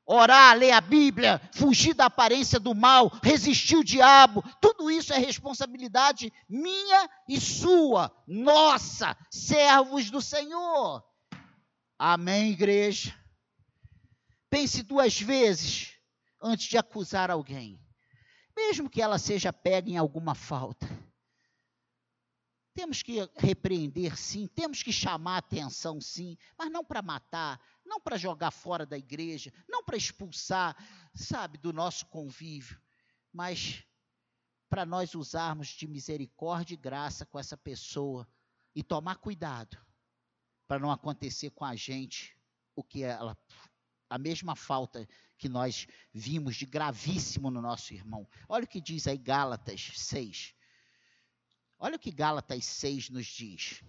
Orar, 0.07 0.57
ler 0.57 0.73
a 0.73 0.83
Bíblia, 0.83 1.41
fugir 1.55 1.95
da 1.95 2.07
aparência 2.07 2.61
do 2.61 2.75
mal, 2.75 3.11
resistir 3.23 3.77
o 3.77 3.85
diabo, 3.85 4.45
tudo 4.61 4.91
isso 4.91 5.15
é 5.15 5.19
responsabilidade 5.19 6.31
minha 6.47 7.09
e 7.27 7.41
sua, 7.41 8.15
nossa, 8.27 9.17
servos 9.31 10.11
do 10.11 10.21
Senhor. 10.21 11.03
Amém, 11.99 12.51
igreja? 12.51 13.19
Pense 14.51 14.83
duas 14.83 15.19
vezes 15.19 15.95
antes 16.43 16.67
de 16.67 16.77
acusar 16.77 17.31
alguém, 17.31 17.81
mesmo 18.55 18.91
que 18.91 19.01
ela 19.01 19.19
seja 19.19 19.55
pega 19.55 19.89
em 19.89 19.97
alguma 19.97 20.35
falta. 20.35 20.87
Temos 22.75 23.03
que 23.03 23.19
repreender, 23.37 24.17
sim, 24.19 24.49
temos 24.49 24.83
que 24.83 24.93
chamar 24.93 25.39
atenção, 25.39 26.01
sim, 26.01 26.37
mas 26.59 26.71
não 26.71 26.85
para 26.85 27.01
matar, 27.01 27.61
não 27.87 28.01
para 28.01 28.17
jogar 28.17 28.51
fora 28.51 28.85
da 28.85 28.99
igreja, 28.99 29.53
não 29.69 29.85
para 29.85 29.97
expulsar, 29.97 30.77
sabe, 31.15 31.57
do 31.57 31.73
nosso 31.73 32.07
convívio, 32.07 32.81
mas 33.33 33.85
para 34.69 34.85
nós 34.85 35.15
usarmos 35.15 35.69
de 35.69 35.87
misericórdia 35.87 36.75
e 36.75 36.77
graça 36.77 37.25
com 37.25 37.39
essa 37.39 37.57
pessoa 37.57 38.29
e 38.75 38.83
tomar 38.83 39.17
cuidado 39.17 39.79
para 40.67 40.81
não 40.81 40.91
acontecer 40.91 41.51
com 41.51 41.65
a 41.65 41.77
gente 41.77 42.37
o 42.75 42.83
que 42.83 43.05
ela 43.05 43.39
a 44.11 44.19
mesma 44.19 44.55
falta 44.55 45.09
que 45.37 45.49
nós 45.49 45.87
vimos 46.13 46.57
de 46.57 46.67
gravíssimo 46.67 47.51
no 47.51 47.61
nosso 47.61 47.93
irmão. 47.93 48.29
Olha 48.49 48.65
o 48.65 48.69
que 48.69 48.81
diz 48.81 49.09
aí 49.09 49.19
Gálatas 49.19 49.93
6. 49.95 50.55
Olha 51.85 51.97
o 51.97 51.99
que 51.99 52.11
Gálatas 52.11 52.65
6 52.65 53.11
nos 53.11 53.27
diz. 53.27 53.83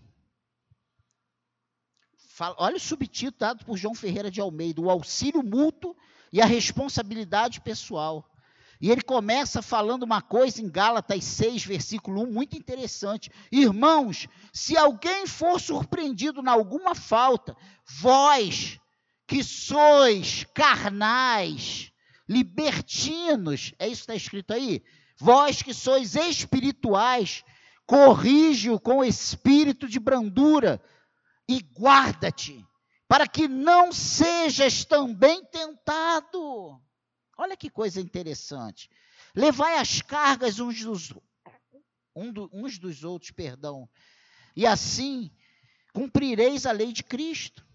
Fala, 2.27 2.53
olha 2.59 2.75
o 2.75 2.79
subtítulo 2.79 3.39
dado 3.39 3.63
por 3.63 3.77
João 3.77 3.95
Ferreira 3.95 4.29
de 4.29 4.41
Almeida: 4.41 4.81
o 4.81 4.89
auxílio 4.89 5.41
mútuo 5.41 5.95
e 6.29 6.41
a 6.41 6.45
responsabilidade 6.45 7.61
pessoal. 7.61 8.29
E 8.81 8.91
ele 8.91 9.01
começa 9.01 9.61
falando 9.61 10.03
uma 10.03 10.21
coisa 10.21 10.61
em 10.61 10.69
Gálatas 10.69 11.23
6, 11.23 11.63
versículo 11.63 12.23
1, 12.23 12.33
muito 12.33 12.57
interessante. 12.57 13.31
Irmãos, 13.49 14.27
se 14.51 14.75
alguém 14.75 15.25
for 15.25 15.57
surpreendido 15.57 16.41
em 16.41 16.49
alguma 16.49 16.95
falta, 16.95 17.55
vós 18.01 18.77
que 19.25 19.41
sois 19.41 20.43
carnais, 20.53 21.93
libertinos, 22.27 23.73
é 23.79 23.87
isso 23.87 24.01
que 24.01 24.11
está 24.11 24.15
escrito 24.15 24.51
aí? 24.51 24.83
Vós 25.17 25.61
que 25.61 25.73
sois 25.73 26.15
espirituais, 26.15 27.45
corrige-o 27.85 28.79
com 28.79 29.03
espírito 29.03 29.87
de 29.87 29.99
brandura 29.99 30.81
e 31.47 31.59
guarda-te, 31.59 32.65
para 33.07 33.27
que 33.27 33.47
não 33.47 33.91
sejas 33.91 34.83
também 34.83 35.43
tentado. 35.45 36.81
Olha 37.37 37.55
que 37.55 37.69
coisa 37.69 38.01
interessante. 38.01 38.89
Levai 39.35 39.77
as 39.77 40.01
cargas 40.01 40.59
uns 40.59 40.83
dos, 40.83 41.13
um 42.15 42.31
do, 42.31 42.49
uns 42.51 42.79
dos 42.79 43.03
outros, 43.03 43.31
perdão, 43.31 43.87
e 44.55 44.65
assim 44.65 45.31
cumprireis 45.93 46.65
a 46.65 46.71
lei 46.71 46.91
de 46.91 47.03
Cristo. 47.03 47.65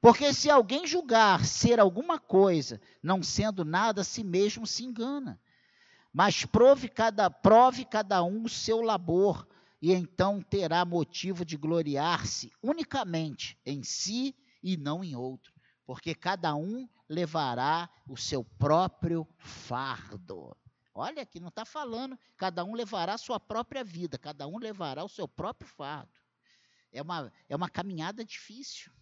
Porque 0.00 0.34
se 0.34 0.50
alguém 0.50 0.84
julgar 0.84 1.44
ser 1.44 1.78
alguma 1.78 2.18
coisa, 2.18 2.80
não 3.00 3.22
sendo 3.22 3.64
nada, 3.64 4.00
a 4.00 4.04
si 4.04 4.24
mesmo 4.24 4.66
se 4.66 4.84
engana. 4.84 5.40
Mas 6.12 6.44
prove 6.44 6.88
cada, 6.88 7.30
prove 7.30 7.84
cada 7.84 8.22
um 8.22 8.44
o 8.44 8.48
seu 8.48 8.82
labor, 8.82 9.46
e 9.80 9.92
então 9.92 10.42
terá 10.42 10.84
motivo 10.84 11.44
de 11.44 11.56
gloriar-se 11.56 12.52
unicamente 12.62 13.58
em 13.64 13.82
si 13.82 14.36
e 14.62 14.76
não 14.76 15.02
em 15.02 15.16
outro, 15.16 15.52
porque 15.86 16.14
cada 16.14 16.54
um 16.54 16.88
levará 17.08 17.88
o 18.06 18.16
seu 18.16 18.44
próprio 18.44 19.26
fardo. 19.38 20.56
Olha 20.94 21.22
aqui, 21.22 21.40
não 21.40 21.48
está 21.48 21.64
falando, 21.64 22.18
cada 22.36 22.62
um 22.64 22.74
levará 22.74 23.14
a 23.14 23.18
sua 23.18 23.40
própria 23.40 23.82
vida, 23.82 24.18
cada 24.18 24.46
um 24.46 24.58
levará 24.58 25.02
o 25.02 25.08
seu 25.08 25.26
próprio 25.26 25.68
fardo. 25.68 26.12
É 26.92 27.00
uma, 27.00 27.32
é 27.48 27.56
uma 27.56 27.70
caminhada 27.70 28.22
difícil. 28.22 28.92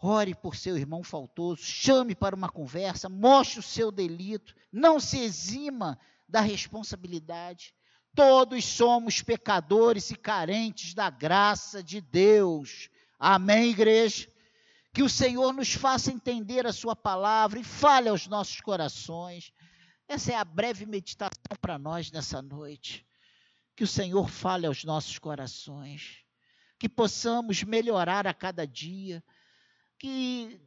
Ore 0.00 0.34
por 0.34 0.54
seu 0.54 0.76
irmão 0.78 1.02
faltoso, 1.02 1.62
chame 1.62 2.14
para 2.14 2.36
uma 2.36 2.48
conversa, 2.48 3.08
mostre 3.08 3.58
o 3.58 3.62
seu 3.62 3.90
delito, 3.90 4.54
não 4.72 5.00
se 5.00 5.18
exima 5.18 5.98
da 6.28 6.40
responsabilidade. 6.40 7.74
Todos 8.14 8.64
somos 8.64 9.22
pecadores 9.22 10.10
e 10.10 10.16
carentes 10.16 10.94
da 10.94 11.10
graça 11.10 11.82
de 11.82 12.00
Deus. 12.00 12.88
Amém, 13.18 13.70
igreja? 13.70 14.28
Que 14.92 15.02
o 15.02 15.08
Senhor 15.08 15.52
nos 15.52 15.72
faça 15.72 16.12
entender 16.12 16.66
a 16.66 16.72
Sua 16.72 16.96
palavra 16.96 17.58
e 17.58 17.64
fale 17.64 18.08
aos 18.08 18.26
nossos 18.26 18.60
corações. 18.60 19.52
Essa 20.08 20.32
é 20.32 20.34
a 20.36 20.44
breve 20.44 20.86
meditação 20.86 21.56
para 21.60 21.78
nós 21.78 22.10
nessa 22.10 22.40
noite. 22.40 23.06
Que 23.76 23.84
o 23.84 23.88
Senhor 23.88 24.28
fale 24.28 24.66
aos 24.66 24.84
nossos 24.84 25.18
corações. 25.18 26.18
Que 26.78 26.88
possamos 26.88 27.62
melhorar 27.62 28.26
a 28.26 28.34
cada 28.34 28.66
dia. 28.66 29.22
Que 29.98 30.60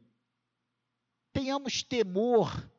tenhamos 1.32 1.82
temor 1.82 2.70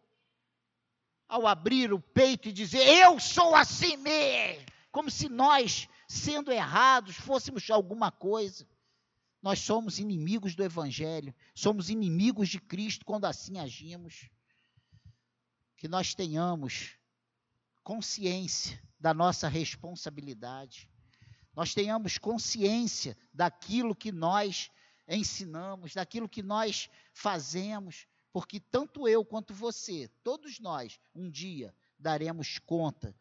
ao 1.28 1.48
abrir 1.48 1.92
o 1.92 2.00
peito 2.00 2.48
e 2.48 2.54
dizer: 2.54 2.88
Eu 2.88 3.20
sou 3.20 3.56
assim 3.56 3.98
mesmo. 3.98 4.66
Como 4.92 5.10
se 5.10 5.28
nós, 5.28 5.90
sendo 6.08 6.52
errados, 6.52 7.16
fôssemos 7.16 7.68
alguma 7.72 8.12
coisa. 8.12 8.68
Nós 9.42 9.60
somos 9.60 10.00
inimigos 10.00 10.56
do 10.56 10.64
Evangelho, 10.64 11.34
somos 11.56 11.90
inimigos 11.90 12.48
de 12.48 12.60
Cristo 12.60 13.04
quando 13.04 13.26
assim 13.26 13.58
agimos. 13.58 14.30
Que 15.76 15.88
nós 15.88 16.14
tenhamos 16.14 16.96
consciência 17.84 18.82
da 18.98 19.14
nossa 19.14 19.50
responsabilidade, 19.50 20.90
nós 21.54 21.74
tenhamos 21.74 22.18
consciência 22.18 23.18
daquilo 23.34 23.94
que 23.94 24.12
nós 24.12 24.72
ensinamos, 25.08 25.94
daquilo 25.94 26.30
que 26.30 26.44
nós 26.44 26.90
fazemos, 27.14 28.08
porque 28.32 28.60
tanto 28.60 29.08
eu 29.08 29.24
quanto 29.24 29.54
você, 29.54 30.10
todos 30.24 30.60
nós, 30.60 31.00
um 31.14 31.30
dia 31.30 31.74
daremos 32.00 32.60
conta 32.60 33.16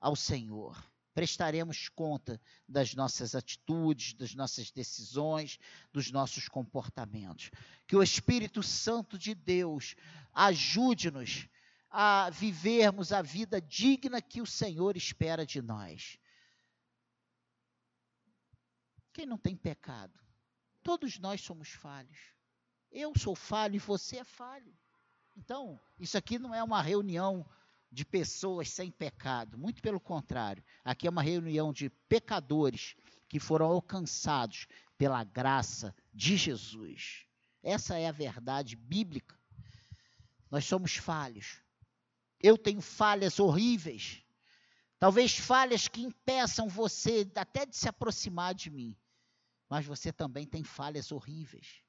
ao 0.00 0.16
Senhor 0.16 0.76
prestaremos 1.16 1.88
conta 1.88 2.38
das 2.68 2.94
nossas 2.94 3.34
atitudes, 3.34 4.12
das 4.12 4.34
nossas 4.34 4.70
decisões, 4.70 5.58
dos 5.90 6.10
nossos 6.10 6.46
comportamentos. 6.46 7.50
Que 7.86 7.96
o 7.96 8.02
Espírito 8.02 8.62
Santo 8.62 9.16
de 9.16 9.34
Deus 9.34 9.96
ajude-nos 10.34 11.48
a 11.88 12.28
vivermos 12.28 13.12
a 13.12 13.22
vida 13.22 13.62
digna 13.62 14.20
que 14.20 14.42
o 14.42 14.46
Senhor 14.46 14.94
espera 14.94 15.46
de 15.46 15.62
nós. 15.62 16.18
Quem 19.14 19.24
não 19.24 19.38
tem 19.38 19.56
pecado? 19.56 20.20
Todos 20.86 21.18
nós 21.18 21.40
somos 21.40 21.70
falhos. 21.70 22.16
Eu 22.92 23.12
sou 23.18 23.34
falho 23.34 23.74
e 23.74 23.80
você 23.80 24.18
é 24.18 24.24
falho. 24.24 24.72
Então, 25.36 25.80
isso 25.98 26.16
aqui 26.16 26.38
não 26.38 26.54
é 26.54 26.62
uma 26.62 26.80
reunião 26.80 27.44
de 27.90 28.04
pessoas 28.04 28.70
sem 28.70 28.92
pecado. 28.92 29.58
Muito 29.58 29.82
pelo 29.82 29.98
contrário. 29.98 30.62
Aqui 30.84 31.08
é 31.08 31.10
uma 31.10 31.24
reunião 31.24 31.72
de 31.72 31.90
pecadores 32.08 32.94
que 33.28 33.40
foram 33.40 33.66
alcançados 33.66 34.68
pela 34.96 35.24
graça 35.24 35.92
de 36.14 36.36
Jesus. 36.36 37.26
Essa 37.64 37.98
é 37.98 38.06
a 38.06 38.12
verdade 38.12 38.76
bíblica. 38.76 39.36
Nós 40.48 40.66
somos 40.66 40.94
falhos. 40.94 41.60
Eu 42.40 42.56
tenho 42.56 42.80
falhas 42.80 43.40
horríveis. 43.40 44.22
Talvez 45.00 45.36
falhas 45.36 45.88
que 45.88 46.02
impeçam 46.02 46.68
você 46.68 47.28
até 47.34 47.66
de 47.66 47.76
se 47.76 47.88
aproximar 47.88 48.54
de 48.54 48.70
mim. 48.70 48.96
Mas 49.68 49.84
você 49.84 50.12
também 50.12 50.46
tem 50.46 50.62
falhas 50.62 51.10
horríveis. 51.10 51.82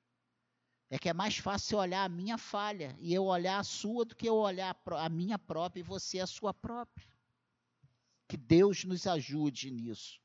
É 0.90 0.98
que 0.98 1.10
é 1.10 1.14
mais 1.14 1.38
fácil 1.38 1.78
olhar 1.78 2.04
a 2.04 2.10
minha 2.10 2.38
falha 2.38 2.96
e 3.00 3.14
eu 3.14 3.26
olhar 3.26 3.60
a 3.60 3.64
sua 3.64 4.06
do 4.06 4.16
que 4.16 4.28
eu 4.28 4.36
olhar 4.36 4.76
a 4.92 5.10
minha 5.10 5.38
própria 5.38 5.82
e 5.82 5.84
você 5.84 6.20
a 6.20 6.28
sua 6.28 6.54
própria. 6.54 7.08
Que 8.28 8.38
Deus 8.38 8.84
nos 8.84 9.06
ajude 9.06 9.70
nisso. 9.70 10.20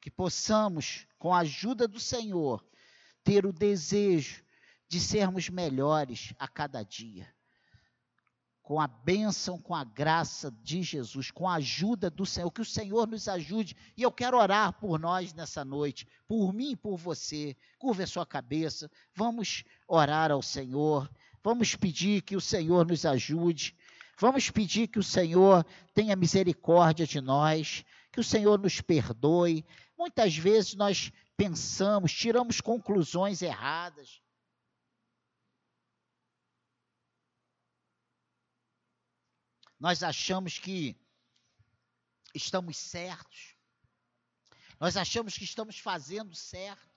Que 0.00 0.10
possamos, 0.10 1.06
com 1.18 1.34
a 1.34 1.40
ajuda 1.40 1.86
do 1.86 2.00
Senhor, 2.00 2.64
ter 3.22 3.44
o 3.44 3.52
desejo 3.52 4.42
de 4.88 4.98
sermos 4.98 5.48
melhores 5.48 6.32
a 6.38 6.48
cada 6.48 6.82
dia 6.82 7.32
com 8.70 8.78
a 8.80 8.86
bênção, 8.86 9.58
com 9.58 9.74
a 9.74 9.82
graça 9.82 10.48
de 10.62 10.80
Jesus, 10.80 11.32
com 11.32 11.48
a 11.48 11.54
ajuda 11.54 12.08
do 12.08 12.24
Senhor, 12.24 12.52
que 12.52 12.60
o 12.60 12.64
Senhor 12.64 13.04
nos 13.04 13.26
ajude. 13.26 13.74
E 13.96 14.02
eu 14.04 14.12
quero 14.12 14.38
orar 14.38 14.74
por 14.74 14.96
nós 14.96 15.34
nessa 15.34 15.64
noite, 15.64 16.06
por 16.28 16.52
mim 16.52 16.70
e 16.70 16.76
por 16.76 16.96
você. 16.96 17.56
Curva 17.80 18.04
a 18.04 18.06
sua 18.06 18.24
cabeça, 18.24 18.88
vamos 19.12 19.64
orar 19.88 20.30
ao 20.30 20.40
Senhor, 20.40 21.10
vamos 21.42 21.74
pedir 21.74 22.22
que 22.22 22.36
o 22.36 22.40
Senhor 22.40 22.86
nos 22.86 23.04
ajude, 23.04 23.76
vamos 24.16 24.48
pedir 24.50 24.86
que 24.86 25.00
o 25.00 25.02
Senhor 25.02 25.66
tenha 25.92 26.14
misericórdia 26.14 27.08
de 27.08 27.20
nós, 27.20 27.84
que 28.12 28.20
o 28.20 28.24
Senhor 28.24 28.56
nos 28.56 28.80
perdoe. 28.80 29.66
Muitas 29.98 30.36
vezes 30.36 30.76
nós 30.76 31.10
pensamos, 31.36 32.12
tiramos 32.12 32.60
conclusões 32.60 33.42
erradas 33.42 34.20
nós 39.80 40.02
achamos 40.02 40.58
que 40.58 40.94
estamos 42.34 42.76
certos, 42.76 43.56
nós 44.78 44.96
achamos 44.96 45.36
que 45.36 45.44
estamos 45.44 45.78
fazendo 45.78 46.34
certo. 46.34 46.88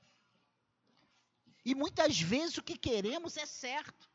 E 1.65 1.73
muitas 1.73 2.19
vezes 2.19 2.57
o 2.57 2.63
que 2.63 2.77
queremos 2.77 3.37
é 3.37 3.45
certo. 3.45 4.09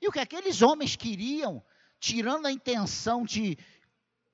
E 0.00 0.06
o 0.06 0.12
que 0.12 0.20
aqueles 0.20 0.60
homens 0.60 0.96
queriam, 0.96 1.64
tirando 1.98 2.46
a 2.46 2.52
intenção 2.52 3.24
de 3.24 3.58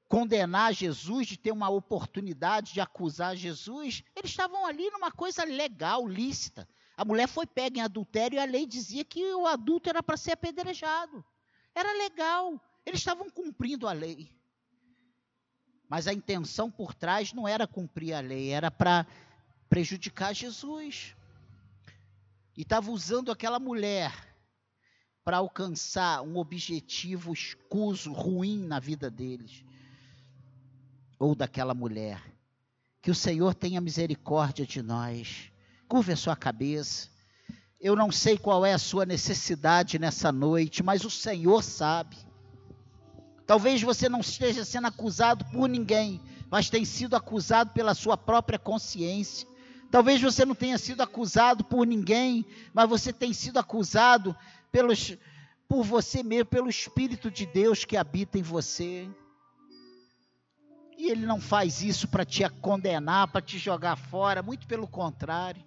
condenar 0.08 0.72
Jesus, 0.72 1.26
de 1.26 1.36
ter 1.36 1.52
uma 1.52 1.68
oportunidade 1.68 2.72
de 2.72 2.80
acusar 2.80 3.36
Jesus, 3.36 4.02
eles 4.16 4.30
estavam 4.30 4.64
ali 4.66 4.90
numa 4.90 5.12
coisa 5.12 5.44
legal, 5.44 6.08
lícita. 6.08 6.68
A 6.96 7.04
mulher 7.04 7.28
foi 7.28 7.46
pega 7.46 7.78
em 7.78 7.82
adultério 7.82 8.36
e 8.36 8.40
a 8.40 8.44
lei 8.44 8.66
dizia 8.66 9.04
que 9.04 9.22
o 9.34 9.46
adulto 9.46 9.88
era 9.88 10.02
para 10.02 10.16
ser 10.16 10.32
apedrejado. 10.32 11.24
Era 11.74 11.92
legal. 11.92 12.60
Eles 12.84 13.00
estavam 13.00 13.30
cumprindo 13.30 13.86
a 13.86 13.92
lei. 13.92 14.30
Mas 15.88 16.06
a 16.06 16.12
intenção 16.12 16.70
por 16.70 16.94
trás 16.94 17.32
não 17.32 17.48
era 17.48 17.66
cumprir 17.66 18.12
a 18.12 18.20
lei, 18.20 18.50
era 18.50 18.70
para 18.70 19.06
prejudicar 19.68 20.34
Jesus. 20.34 21.14
E 22.56 22.62
estava 22.62 22.90
usando 22.90 23.30
aquela 23.30 23.58
mulher 23.58 24.12
para 25.24 25.38
alcançar 25.38 26.22
um 26.22 26.36
objetivo 26.36 27.32
escuso, 27.32 28.12
ruim 28.12 28.66
na 28.66 28.80
vida 28.80 29.10
deles. 29.10 29.64
Ou 31.18 31.34
daquela 31.34 31.74
mulher. 31.74 32.22
Que 33.00 33.10
o 33.10 33.14
Senhor 33.14 33.54
tenha 33.54 33.80
misericórdia 33.80 34.66
de 34.66 34.82
nós. 34.82 35.52
Curva 35.86 36.12
a 36.12 36.16
sua 36.16 36.36
cabeça. 36.36 37.08
Eu 37.80 37.94
não 37.94 38.10
sei 38.10 38.36
qual 38.36 38.66
é 38.66 38.72
a 38.72 38.78
sua 38.78 39.06
necessidade 39.06 39.98
nessa 39.98 40.32
noite, 40.32 40.82
mas 40.82 41.04
o 41.04 41.10
Senhor 41.10 41.62
sabe. 41.62 42.16
Talvez 43.48 43.80
você 43.80 44.10
não 44.10 44.20
esteja 44.20 44.62
sendo 44.62 44.88
acusado 44.88 45.42
por 45.46 45.70
ninguém, 45.70 46.20
mas 46.50 46.68
tem 46.68 46.84
sido 46.84 47.16
acusado 47.16 47.70
pela 47.70 47.94
sua 47.94 48.14
própria 48.14 48.58
consciência. 48.58 49.48
Talvez 49.90 50.20
você 50.20 50.44
não 50.44 50.54
tenha 50.54 50.76
sido 50.76 51.00
acusado 51.00 51.64
por 51.64 51.86
ninguém, 51.86 52.44
mas 52.74 52.86
você 52.86 53.10
tem 53.10 53.32
sido 53.32 53.58
acusado 53.58 54.36
pelos, 54.70 55.16
por 55.66 55.82
você 55.82 56.22
mesmo, 56.22 56.44
pelo 56.44 56.68
Espírito 56.68 57.30
de 57.30 57.46
Deus 57.46 57.86
que 57.86 57.96
habita 57.96 58.38
em 58.38 58.42
você. 58.42 59.08
E 60.98 61.10
ele 61.10 61.24
não 61.24 61.40
faz 61.40 61.80
isso 61.80 62.06
para 62.06 62.26
te 62.26 62.46
condenar, 62.60 63.28
para 63.28 63.40
te 63.40 63.56
jogar 63.56 63.96
fora, 63.96 64.42
muito 64.42 64.66
pelo 64.66 64.86
contrário. 64.86 65.64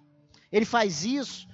Ele 0.52 0.64
faz 0.64 1.04
isso 1.04 1.48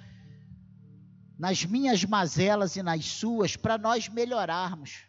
nas 1.39 1.65
minhas 1.65 2.05
mazelas 2.05 2.75
e 2.75 2.83
nas 2.83 3.03
suas 3.03 3.55
para 3.55 3.79
nós 3.79 4.07
melhorarmos. 4.07 5.08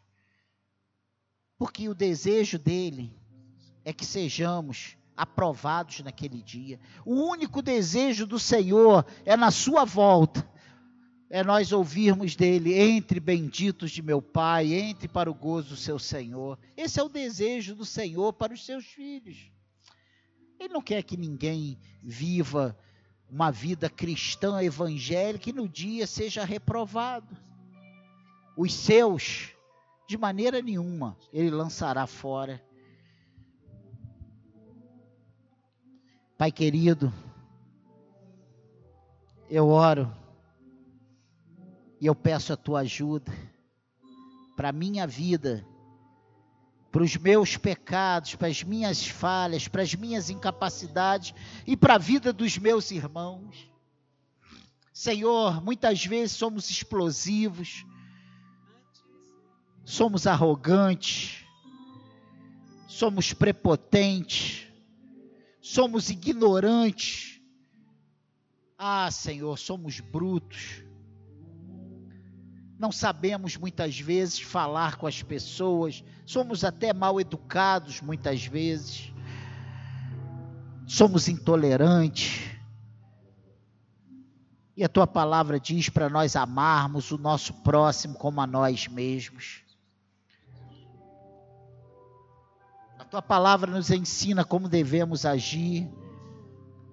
Porque 1.60 1.90
o 1.90 1.94
desejo 1.94 2.58
dele 2.58 3.12
é 3.84 3.92
que 3.92 4.06
sejamos 4.06 4.96
aprovados 5.14 6.00
naquele 6.00 6.42
dia. 6.42 6.80
O 7.04 7.12
único 7.12 7.60
desejo 7.60 8.26
do 8.26 8.38
Senhor 8.38 9.04
é 9.26 9.36
na 9.36 9.50
sua 9.50 9.84
volta, 9.84 10.50
é 11.28 11.44
nós 11.44 11.70
ouvirmos 11.70 12.34
dele: 12.34 12.72
entre 12.72 13.20
benditos 13.20 13.90
de 13.90 14.00
meu 14.00 14.22
Pai, 14.22 14.72
entre 14.72 15.06
para 15.06 15.30
o 15.30 15.34
gozo 15.34 15.68
do 15.68 15.76
seu 15.76 15.98
Senhor. 15.98 16.58
Esse 16.74 16.98
é 16.98 17.02
o 17.02 17.10
desejo 17.10 17.74
do 17.74 17.84
Senhor 17.84 18.32
para 18.32 18.54
os 18.54 18.64
seus 18.64 18.86
filhos. 18.86 19.52
Ele 20.58 20.72
não 20.72 20.80
quer 20.80 21.02
que 21.02 21.14
ninguém 21.18 21.78
viva 22.02 22.74
uma 23.28 23.50
vida 23.50 23.90
cristã 23.90 24.62
evangélica 24.62 25.50
e 25.50 25.52
no 25.52 25.68
dia 25.68 26.06
seja 26.06 26.42
reprovado. 26.42 27.36
Os 28.56 28.72
seus 28.72 29.59
de 30.10 30.18
maneira 30.18 30.60
nenhuma 30.60 31.16
ele 31.32 31.50
lançará 31.50 32.04
fora. 32.04 32.60
Pai 36.36 36.50
querido, 36.50 37.12
eu 39.48 39.68
oro 39.68 40.12
e 42.00 42.06
eu 42.06 42.14
peço 42.16 42.52
a 42.52 42.56
tua 42.56 42.80
ajuda 42.80 43.32
para 44.56 44.70
a 44.70 44.72
minha 44.72 45.06
vida, 45.06 45.64
para 46.90 47.04
os 47.04 47.16
meus 47.16 47.56
pecados, 47.56 48.34
para 48.34 48.48
as 48.48 48.64
minhas 48.64 49.06
falhas, 49.06 49.68
para 49.68 49.82
as 49.82 49.94
minhas 49.94 50.28
incapacidades 50.28 51.32
e 51.64 51.76
para 51.76 51.94
a 51.94 51.98
vida 51.98 52.32
dos 52.32 52.58
meus 52.58 52.90
irmãos. 52.90 53.70
Senhor, 54.92 55.62
muitas 55.62 56.04
vezes 56.04 56.36
somos 56.36 56.68
explosivos, 56.68 57.86
somos 59.84 60.26
arrogantes, 60.26 61.44
somos 62.86 63.32
prepotentes, 63.32 64.66
somos 65.60 66.10
ignorantes. 66.10 67.40
Ah, 68.76 69.10
Senhor, 69.10 69.58
somos 69.58 70.00
brutos. 70.00 70.82
Não 72.78 72.90
sabemos 72.90 73.56
muitas 73.56 74.00
vezes 74.00 74.40
falar 74.40 74.96
com 74.96 75.06
as 75.06 75.22
pessoas, 75.22 76.02
somos 76.24 76.64
até 76.64 76.94
mal 76.94 77.20
educados 77.20 78.00
muitas 78.00 78.46
vezes, 78.46 79.12
somos 80.86 81.28
intolerantes. 81.28 82.50
E 84.74 84.82
a 84.82 84.88
tua 84.88 85.06
palavra 85.06 85.60
diz 85.60 85.90
para 85.90 86.08
nós 86.08 86.36
amarmos 86.36 87.10
o 87.10 87.18
nosso 87.18 87.52
próximo 87.62 88.14
como 88.14 88.40
a 88.40 88.46
nós 88.46 88.88
mesmos. 88.88 89.69
Tua 93.10 93.20
palavra 93.20 93.68
nos 93.68 93.90
ensina 93.90 94.44
como 94.44 94.68
devemos 94.68 95.26
agir. 95.26 95.90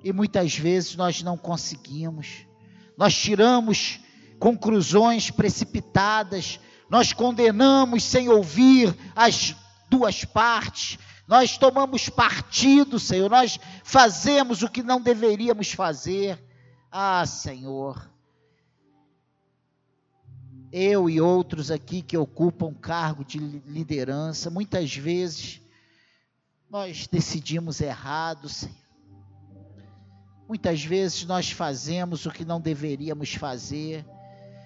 E 0.04 0.12
muitas 0.12 0.58
vezes 0.58 0.96
nós 0.96 1.22
não 1.22 1.38
conseguimos. 1.38 2.48
Nós 2.98 3.16
tiramos 3.16 4.00
conclusões 4.40 5.30
precipitadas, 5.30 6.60
nós 6.90 7.14
condenamos 7.14 8.04
sem 8.04 8.30
ouvir 8.30 8.98
as 9.16 9.56
duas 9.92 10.26
partes, 10.26 10.98
nós 11.28 11.56
tomamos 11.58 12.10
partido, 12.10 12.98
Senhor, 13.00 13.30
nós 13.30 13.60
fazemos 13.84 14.64
o 14.64 14.70
que 14.70 14.82
não 14.82 15.00
deveríamos 15.00 15.72
fazer. 15.72 16.44
Ah, 16.92 17.26
Senhor, 17.28 18.10
eu 20.72 21.08
e 21.10 21.22
outros 21.22 21.70
aqui 21.70 22.02
que 22.02 22.18
ocupam 22.18 22.74
cargo 22.74 23.24
de 23.24 23.38
liderança, 23.38 24.50
muitas 24.50 24.96
vezes 24.96 25.62
nós 26.70 27.08
decidimos 27.08 27.80
errado, 27.80 28.50
Senhor. 28.50 28.76
Muitas 30.48 30.84
vezes 30.84 31.26
nós 31.26 31.52
fazemos 31.52 32.26
o 32.26 32.32
que 32.32 32.46
não 32.46 32.60
deveríamos 32.60 33.34
fazer, 33.34 34.06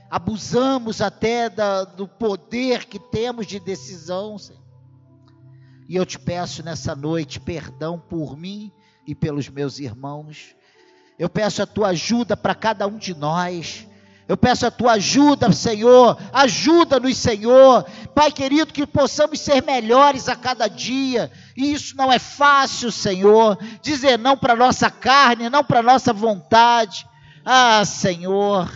abusamos 0.10 1.02
até 1.02 1.50
da, 1.50 1.84
do 1.84 2.08
poder 2.08 2.86
que 2.86 3.00
temos 3.00 3.48
de 3.48 3.60
decisão, 3.60 4.38
Senhor. 4.38 4.62
E 5.88 5.96
eu 5.96 6.06
te 6.06 6.18
peço 6.18 6.64
nessa 6.64 6.96
noite 6.96 7.40
perdão 7.40 8.00
por 8.00 8.38
mim 8.38 8.72
e 9.06 9.14
pelos 9.14 9.50
meus 9.50 9.80
irmãos. 9.80 10.56
Eu 11.20 11.30
peço 11.30 11.62
a 11.62 11.68
tua 11.68 11.90
ajuda 11.90 12.38
para 12.38 12.56
cada 12.56 12.88
um 12.88 12.98
de 12.98 13.14
nós. 13.14 13.88
Eu 14.32 14.38
peço 14.38 14.66
a 14.66 14.72
tua 14.72 14.94
ajuda, 14.94 15.52
Senhor. 15.52 16.18
Ajuda-nos, 16.32 17.18
Senhor. 17.18 17.84
Pai 18.16 18.32
querido, 18.32 18.72
que 18.72 18.88
possamos 18.88 19.42
ser 19.42 19.62
melhores 19.62 20.30
a 20.30 20.38
cada 20.38 20.70
dia. 20.70 21.30
E 21.54 21.74
isso 21.74 21.98
não 21.98 22.10
é 22.10 22.18
fácil, 22.18 22.94
Senhor. 22.94 23.58
Dizer 23.82 24.18
não 24.18 24.38
para 24.38 24.56
nossa 24.56 24.90
carne, 24.90 25.50
não 25.50 25.66
para 25.66 25.84
nossa 25.84 26.14
vontade. 26.14 27.06
Ah, 27.44 27.84
Senhor. 27.84 28.72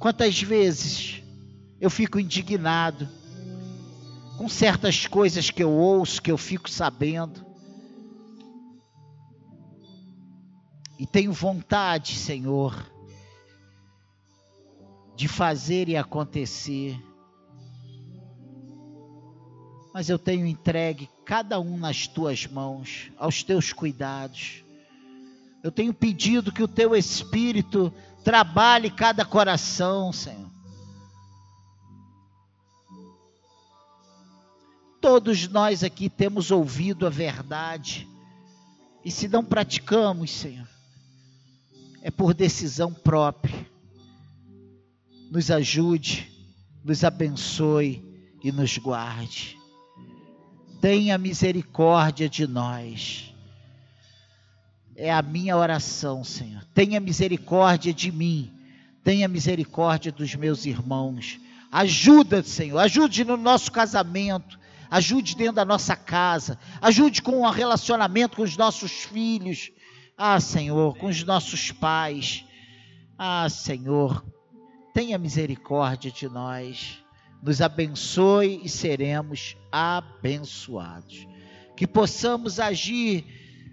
Quantas 0.00 0.42
vezes 0.42 1.22
eu 1.80 1.88
fico 1.88 2.18
indignado 2.18 3.08
com 4.36 4.48
certas 4.48 5.06
coisas 5.06 5.48
que 5.48 5.62
eu 5.62 5.70
ouço, 5.70 6.20
que 6.20 6.32
eu 6.32 6.36
fico 6.36 6.68
sabendo. 6.68 7.53
E 10.98 11.06
tenho 11.06 11.32
vontade, 11.32 12.14
Senhor, 12.16 12.90
de 15.16 15.28
fazer 15.28 15.88
e 15.88 15.96
acontecer. 15.96 16.98
Mas 19.92 20.08
eu 20.08 20.18
tenho 20.18 20.46
entregue 20.46 21.08
cada 21.24 21.58
um 21.58 21.76
nas 21.76 22.06
tuas 22.06 22.46
mãos, 22.46 23.10
aos 23.16 23.42
teus 23.42 23.72
cuidados. 23.72 24.64
Eu 25.62 25.72
tenho 25.72 25.94
pedido 25.94 26.52
que 26.52 26.62
o 26.62 26.68
teu 26.68 26.94
Espírito 26.94 27.92
trabalhe 28.22 28.90
cada 28.90 29.24
coração, 29.24 30.12
Senhor. 30.12 30.50
Todos 35.00 35.46
nós 35.48 35.84
aqui 35.84 36.08
temos 36.08 36.50
ouvido 36.50 37.06
a 37.06 37.10
verdade, 37.10 38.08
e 39.04 39.10
se 39.10 39.28
não 39.28 39.44
praticamos, 39.44 40.30
Senhor, 40.30 40.66
é 42.04 42.10
por 42.10 42.34
decisão 42.34 42.92
própria. 42.92 43.66
Nos 45.30 45.50
ajude, 45.50 46.30
nos 46.84 47.02
abençoe 47.02 48.04
e 48.42 48.52
nos 48.52 48.76
guarde. 48.76 49.56
Tenha 50.82 51.16
misericórdia 51.16 52.28
de 52.28 52.46
nós. 52.46 53.34
É 54.94 55.10
a 55.10 55.22
minha 55.22 55.56
oração, 55.56 56.22
Senhor. 56.22 56.62
Tenha 56.74 57.00
misericórdia 57.00 57.92
de 57.92 58.12
mim. 58.12 58.52
Tenha 59.02 59.26
misericórdia 59.26 60.12
dos 60.12 60.34
meus 60.34 60.66
irmãos. 60.66 61.40
Ajuda, 61.72 62.42
Senhor. 62.42 62.80
Ajude 62.80 63.24
no 63.24 63.38
nosso 63.38 63.72
casamento. 63.72 64.60
Ajude 64.90 65.34
dentro 65.36 65.54
da 65.54 65.64
nossa 65.64 65.96
casa. 65.96 66.58
Ajude 66.82 67.22
com 67.22 67.40
o 67.40 67.50
relacionamento 67.50 68.36
com 68.36 68.42
os 68.42 68.58
nossos 68.58 68.92
filhos 68.92 69.72
ah, 70.16 70.38
Senhor, 70.38 70.96
com 70.96 71.06
os 71.06 71.24
nossos 71.24 71.72
pais. 71.72 72.44
Ah, 73.18 73.48
Senhor, 73.48 74.24
tenha 74.92 75.18
misericórdia 75.18 76.10
de 76.10 76.28
nós. 76.28 77.04
Nos 77.42 77.60
abençoe 77.60 78.60
e 78.62 78.68
seremos 78.68 79.56
abençoados. 79.72 81.26
Que 81.76 81.84
possamos 81.84 82.60
agir 82.60 83.24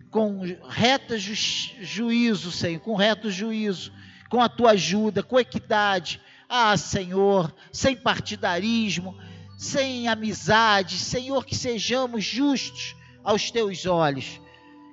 com 0.10 0.42
reto 0.68 1.16
ju 1.18 1.36
juízo, 1.80 2.52
Senhor, 2.52 2.80
com 2.80 2.96
reto 2.96 3.30
juízo, 3.30 3.94
com 4.28 4.42
a 4.42 4.50
tua 4.50 4.72
ajuda, 4.72 5.22
com 5.22 5.40
equidade. 5.40 6.20
Ah, 6.50 6.76
Senhor, 6.76 7.54
sem 7.72 7.96
partidarismo, 7.96 9.16
sem 9.60 10.08
amizade, 10.08 10.98
Senhor, 10.98 11.46
que 11.46 11.56
sejamos 11.56 12.26
justos 12.26 12.96
aos 13.24 13.52
teus 13.52 13.86
olhos, 13.86 14.42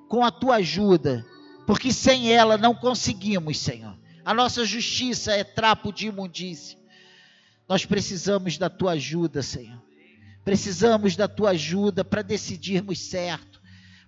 com 0.08 0.22
a 0.22 0.30
tua 0.30 0.56
ajuda 0.56 1.24
porque 1.68 1.92
sem 1.92 2.32
ela 2.32 2.56
não 2.56 2.74
conseguimos, 2.74 3.58
Senhor. 3.58 3.94
A 4.24 4.32
nossa 4.32 4.64
justiça 4.64 5.32
é 5.32 5.44
trapo 5.44 5.92
de 5.92 6.06
imundícia. 6.06 6.78
Nós 7.68 7.84
precisamos 7.84 8.56
da 8.56 8.70
tua 8.70 8.92
ajuda, 8.92 9.42
Senhor. 9.42 9.78
Precisamos 10.42 11.14
da 11.14 11.28
tua 11.28 11.50
ajuda 11.50 12.02
para 12.02 12.22
decidirmos 12.22 12.98
certo, 13.10 13.60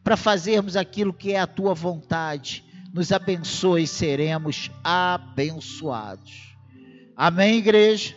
para 0.03 0.17
fazermos 0.17 0.75
aquilo 0.75 1.13
que 1.13 1.33
é 1.35 1.39
a 1.39 1.47
tua 1.47 1.75
vontade. 1.75 2.65
Nos 2.95 3.13
abençoe 3.13 3.83
e 3.83 3.87
seremos 3.87 4.71
abençoados. 4.83 6.57
Amém, 7.15 7.59
igreja? 7.59 8.17